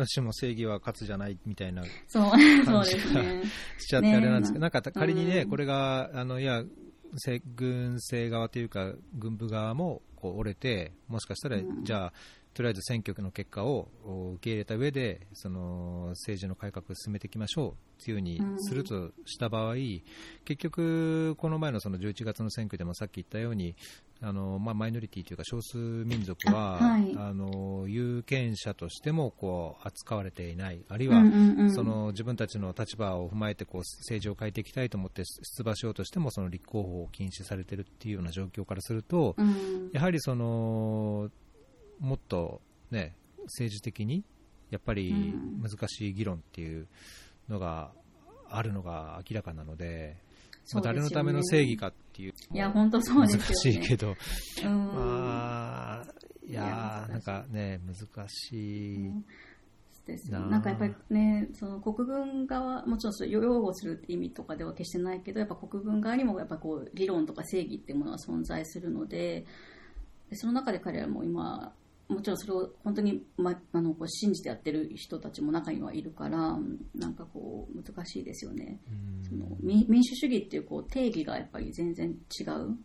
[0.00, 2.30] ずしも正義は勝つじゃないみたいなそう
[2.64, 3.42] そうですね。
[3.78, 4.38] しちゃってあれな。
[4.38, 6.64] んですけど、ねなんか仮にね、うんこれが、あのいや、
[7.16, 11.84] せ軍政側というか、軍部側もこう折れて、もしかしたら、うん。
[11.84, 12.12] じゃあ、
[12.56, 17.66] とりあえず選挙の結果をお受け入れた上で、その政治の改革を進めていきましょ
[17.98, 19.74] うっていうふうにするとした場合、
[20.46, 23.76] 結局、この前のその11月の選挙でもさっき言ったように、
[24.22, 27.14] あのまあ、マイノリティというか少数民族は、あはい。
[27.18, 31.22] あの有権者としてもこう扱われていない、あるいは、
[31.74, 39.90] その自分たちの立場を踏まえてこう政治を変えていきたいと思って出馬しようとしてもその立候補を禁止されているっていうような状況からすると、うん。
[39.92, 41.30] やはりその
[42.00, 42.60] もっと、
[42.90, 43.14] ね、
[43.44, 44.24] 政治的に
[44.70, 45.62] やっぱりうん。
[45.62, 46.86] 難しい議論っていう
[47.48, 47.92] のが
[48.48, 50.16] あるのが明らかなので、
[50.72, 53.28] まあ、誰のための正義かっていういや本当そう難。
[53.38, 54.14] しいけど、
[54.64, 54.86] うん。
[54.86, 56.04] まあ、
[56.46, 59.10] いいやなんかね、難しい。
[60.06, 69.44] ですなあなんかやっぱりね、その国軍側、もちろんそれ擁護するって意味とかでは決してないけど、やっぱ国軍側にもやっぱこう理論とか正義っていうものは存在するので、
[70.30, 71.72] でその中で彼らも今、
[72.08, 76.56] もちろんそれを本当に、ま、あのこう信じてやってる人たちも中にはいるから、
[76.94, 78.80] なんかこう難しいですよね。
[78.88, 82.10] うんその民民主主義っていうこう定義がやっぱり全然
[82.40, 82.76] 違う。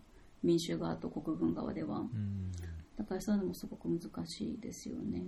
[0.43, 1.99] 民主側と国軍側では。
[1.99, 2.51] うん
[2.97, 5.23] だからそういうのもすごく難しいですよね。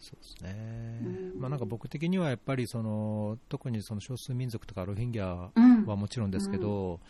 [0.00, 1.00] そうですね、
[1.34, 5.86] うんまあ、なんか僕的にはやっぱりその特にその少数民族とかロヒンギャうん。
[5.86, 7.00] はもちろんですけど、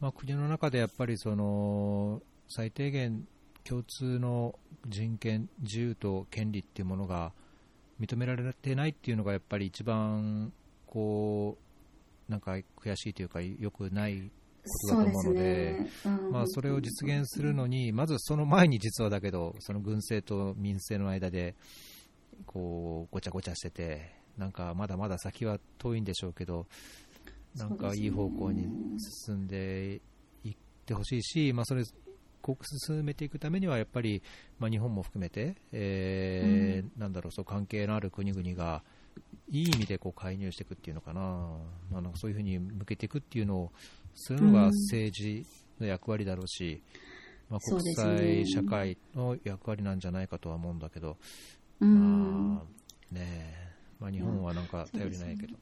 [0.00, 3.26] まあ、国の中でやっぱりその最低限
[3.68, 7.32] 共通の人権、自由と権利っていうものが
[8.00, 10.52] 認められてないっていうのがやっぱり一番
[10.86, 11.58] こ
[12.28, 14.30] うなんか悔しいというかよくない
[14.64, 15.76] ことだと思うので。
[16.06, 21.54] うんまあ、それを実現するのに、まずその前に実はだけど、その軍政と民政の間で、
[22.46, 26.66] こう、ごちゃごちゃしてて、なんかまだまだ先は遠いんでしょうけど、
[27.56, 28.66] なんかいい方向に
[29.26, 30.00] 進んで
[30.44, 31.82] いってほしいし、まあ、それ、
[32.62, 34.22] 進めていくためには、やっぱり、
[34.58, 38.82] まあ、日本も含めて、えーなんだろう、そう関係のある国々が、
[39.50, 41.20] いい意味でこう介入していくっていうのかな、
[41.90, 43.72] まあ、なんかそういうふうに向けていくっていうのを
[44.14, 44.72] するのがうん。
[44.72, 45.46] 政治
[45.80, 46.80] の役割だろうし、
[47.50, 51.16] まあ、国際社会の役割なんじゃないかとは思うんだけど、
[51.80, 52.54] うん。
[52.54, 53.68] まあねえ。
[54.00, 55.54] まあ、日本はなんか頼りないけど、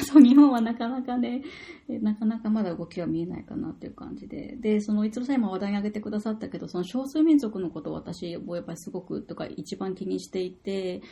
[0.00, 1.42] そう、日本はなかなかね、
[1.88, 4.56] なかなかまだ動きは見えないかなっていう感じで。
[4.56, 11.02] で、その、いつもさん今話題に挙げてくださったけど、その少数民族のことを私もやっぱりすごく、とか一番気にしていて、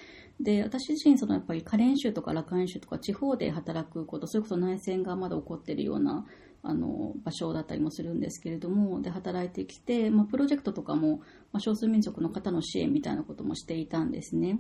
[0.41, 6.27] で、私自身そのやっぱりカレン州とかラカン州とか地方で働くこと、それこそ内戦がまだ起こってるような、
[6.63, 11.19] あの、場所だったりもするんですけれども、で、働いてきて、まあ、プロジェクトとかも、
[11.53, 14.59] まあ、少数民族の方の支援みたいなこともしていたんですね。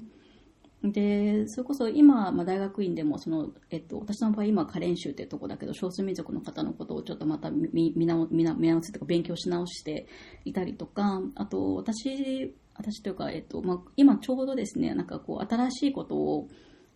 [0.82, 10.06] で、それこそ今、まあ、大学院でもその、えっと、私の場合今、カレン州っていうとこだけど、少数民族の方のことをちょっとまた見見直見直見直すとか勉強し直して
[10.44, 16.48] いたりとか、あと、私、私というか、えっと、まあ、今ちょうどですね、なんかこう、新しいことを、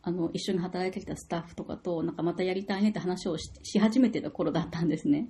[0.02, 5.28] あの、一緒に働いてきたスタッフとかと、なんかまたやりたいねって話をしし始めてた頃だったんですね。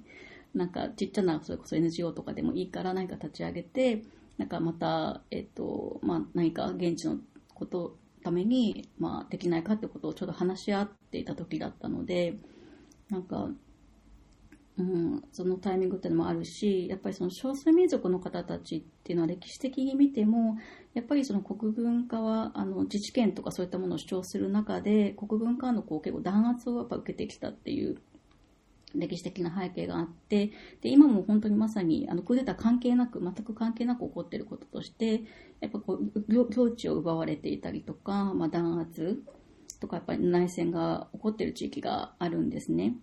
[0.55, 4.03] なんかちっちゃな、それこそ NGO とかでもいいから何か立ち上げて、
[4.37, 7.19] なんかまた、えっと、まあ、何か現地の
[7.55, 12.37] ことために、まあ、できないかってことをちょっと話し合っていた時だったので、
[13.11, 13.49] なんか、
[14.79, 20.57] うん、そのタイミングっていうのもあるし、やっぱりその少数民族の方たちっていうのは歴史的に見ても、
[20.95, 27.99] やっぱりその国軍化はあの自治権とかそういったものを主張する中で、国軍化のこう結構弾圧をやっぱ受けてきたっていう
[28.95, 35.23] 歴史的な背景があって、で、今も本当にまさに、あの、クーデター関係なく、全く関係なく起こっていることとして、
[35.61, 39.23] やっぱこう、領地を奪われていたりとか、まあ、弾圧
[39.81, 42.97] とか、やっぱり内戦が起こっている地域があるんですね。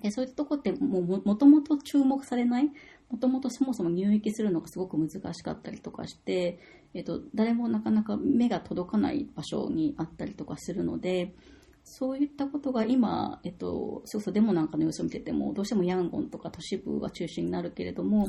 [0.00, 2.70] で、そういったとこってもも、もともと注目されない、
[3.10, 6.58] もともとそもそも入域するのがすごく難しかったりとかして、
[6.94, 11.34] えっと、誰もなかなか目が届かない場所にあったりとかするので、
[11.88, 18.26] そういったことが今、えっと、そうそうデモなんかの様子を見てても、どうしてもヤンゴンとか都市部が中心になるけれども、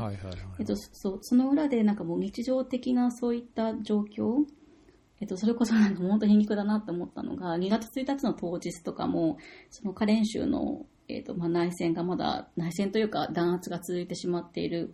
[1.22, 4.46] その裏でなんかもう日常的なそういった状況、
[5.20, 9.38] えっと、それこそなんか本当に皮肉だなと思ったのが、2月1日の当日とかも、
[9.72, 14.94] そのカレン州の、えっと、まあ、内戦がまだ、内戦というか弾圧が続いてしまっている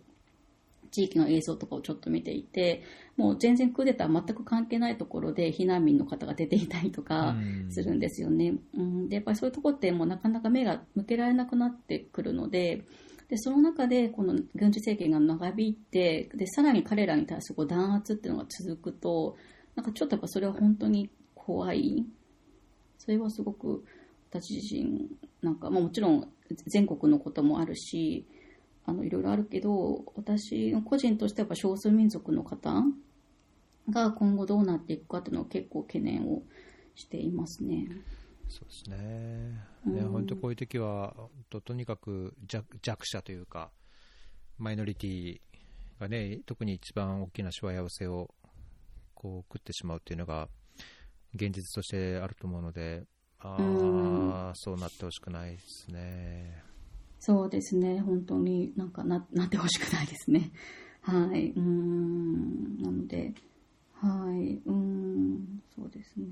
[0.90, 2.82] 地域の映像とかをちょっと見ていて、
[3.16, 8.54] もう全然クーデター全く関係ないところで避難民の方が出ていたりとかうんするんですよね。
[8.76, 12.84] うん、で、やっぱりそういうところってもうなかなか目が向けられなくなってくるので、
[13.28, 19.36] で、その中でこの軍事政権が長引いて、で、さらに彼らに対するこう弾圧っていうのが続くと、
[19.76, 22.04] なんかちょっとやっぱそれは本当に怖い。
[22.98, 23.84] それはすごく
[24.30, 25.08] 私自身、
[25.42, 26.28] なんか、まあもちろん
[26.66, 28.26] 全国のこともあるし、
[28.86, 32.82] あの、いろいろあるけど、私の個人としてはやっぱ少数民族の方
[33.90, 36.42] が今後どうなっていくかっていうのを結構懸念を
[36.94, 37.88] していますね。
[38.48, 39.66] そうですね。
[39.86, 41.14] うんね、本当こういう時は、
[41.50, 43.70] ととにかく弱弱者というか、
[44.58, 45.40] マイノリティ
[45.98, 48.34] がね、特に一番大きなしわ寄せを
[49.14, 50.48] こう食ってしまうっていうのが
[51.34, 53.04] 現実としてあると思うので、
[53.40, 56.62] ああ、そうなってほしくないですね。
[57.20, 60.52] そうですね、本当になんかななってほしくないですね。
[61.00, 63.34] はい、うーん、なので、
[64.04, 66.26] はい、うーん、そうですね。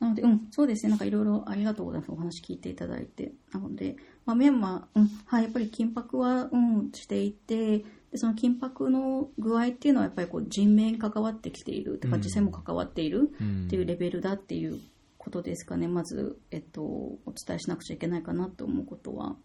[0.00, 2.10] なので、うん、そうですね、なんかいろいろありがとうございます。
[2.10, 3.32] お話聞いていただいて。
[3.52, 7.84] なので、まあ、ミャンマー、うん、はい、やっぱり緊迫は、うん、していて、で
[8.18, 14.80] その緊迫の具合っていうのはやっぱりこう人命に関わってきている、とかうん実際も関わっているうんっていうレベルだっていう
[15.18, 15.86] ことですかね。
[15.88, 19.36] まず、えっと、お伝えしなくちゃいけないかなと思うことは。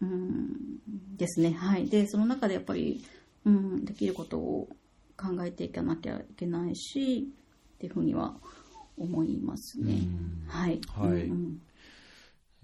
[0.00, 0.80] うん
[1.16, 1.52] ですね。
[1.52, 1.88] はい。
[1.88, 3.04] で、その中でやっぱり、
[3.44, 4.68] うん、できることを
[5.16, 7.28] 考えていかなきゃいけないし、
[7.74, 8.36] っていうふうには
[8.96, 9.92] 思いますね。
[9.92, 10.80] うんはい。
[10.88, 11.58] はいうんうん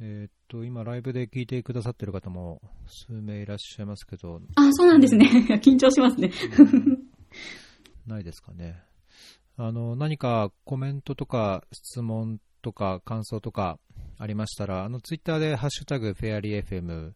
[0.02, 5.26] えーっと、今、ライブで聞いてくださってる方も数名いらっしゃいますけど、あ、そうなんですね。
[5.62, 6.32] 緊張しますね。
[8.06, 8.82] ないですかね。
[9.58, 13.78] あの、何かコメントとか質問とか感想とか
[14.20, 17.12] ありましたら、あの、ツイッターでハッシュタグフェアリー FM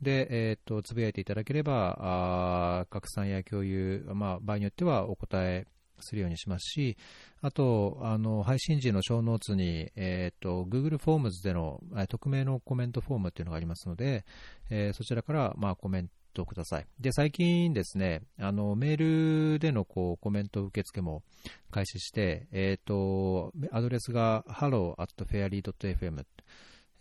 [0.00, 5.66] で、えっ、と、つぶやいていただければ、あ拡散や共有、まあ、場合によってはお答え
[6.00, 6.96] するようにしますし、
[7.42, 14.24] あと、あの、配信時のショーノーツに、えっ、と、Google フォームズでの、え匿名のコメントフォームっていうのがありますので、
[14.70, 16.86] えーそちらから、まあ、コメントください。
[17.00, 21.22] で、最近ですね、あの、メールでのこうコメント受付も
[21.70, 26.24] 開始して、えっ、と、アドレスが hello.fairly.fm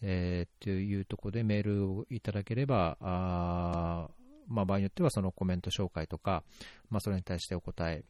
[0.02, 4.18] えー、っていうところでメールをいただければ、あー
[4.48, 6.44] まあ、場合によってはそのコメント紹介とか、
[6.90, 8.04] まあ、それに対してお答え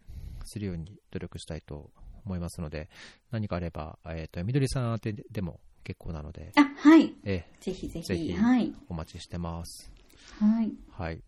[0.45, 1.89] するように努力したいと
[2.25, 2.89] 思いますので、
[3.31, 7.13] 何かあれば、えー、とみどりさん宛てでも結構なので、あ、はい。
[7.23, 8.05] えぜひぜひ。
[8.05, 8.73] ぜひはい。
[8.89, 9.89] お待ちしてます。
[9.89, 9.96] はい。
[10.91, 11.21] はい。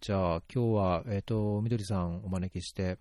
[0.00, 2.98] じゃあ、今日は、えっ、と、みどりさんお招きして、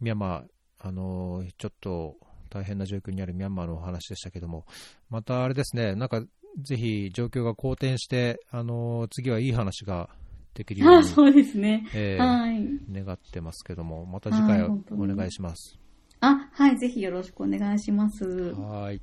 [0.00, 0.44] ミャンマー、
[0.78, 2.16] あの、ちょっと
[2.50, 4.66] 大変な状況にあるミャンマーのお話でしたけども、
[5.08, 6.22] またあれですね、なんか、
[6.62, 10.10] ぜひ状況が好転して、あの、次はいい話が
[10.54, 11.86] できるように、あそうですね。
[11.94, 12.68] えーはい。
[12.92, 15.78] 願ってますけども、また次回お願いします。
[16.20, 16.78] あ、はい。
[16.78, 18.24] ぜひよろしくお願いします。
[18.24, 19.00] はい。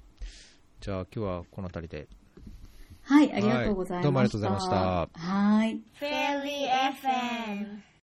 [0.80, 2.21] じゃあ、今日はこの辺りで。
[3.12, 3.34] はい。
[3.34, 4.00] ありがとうございました。
[4.00, 4.76] はいどうもありがとうございました
[5.20, 5.82] はい。
[6.00, 6.70] Fairly
[7.04, 7.91] FM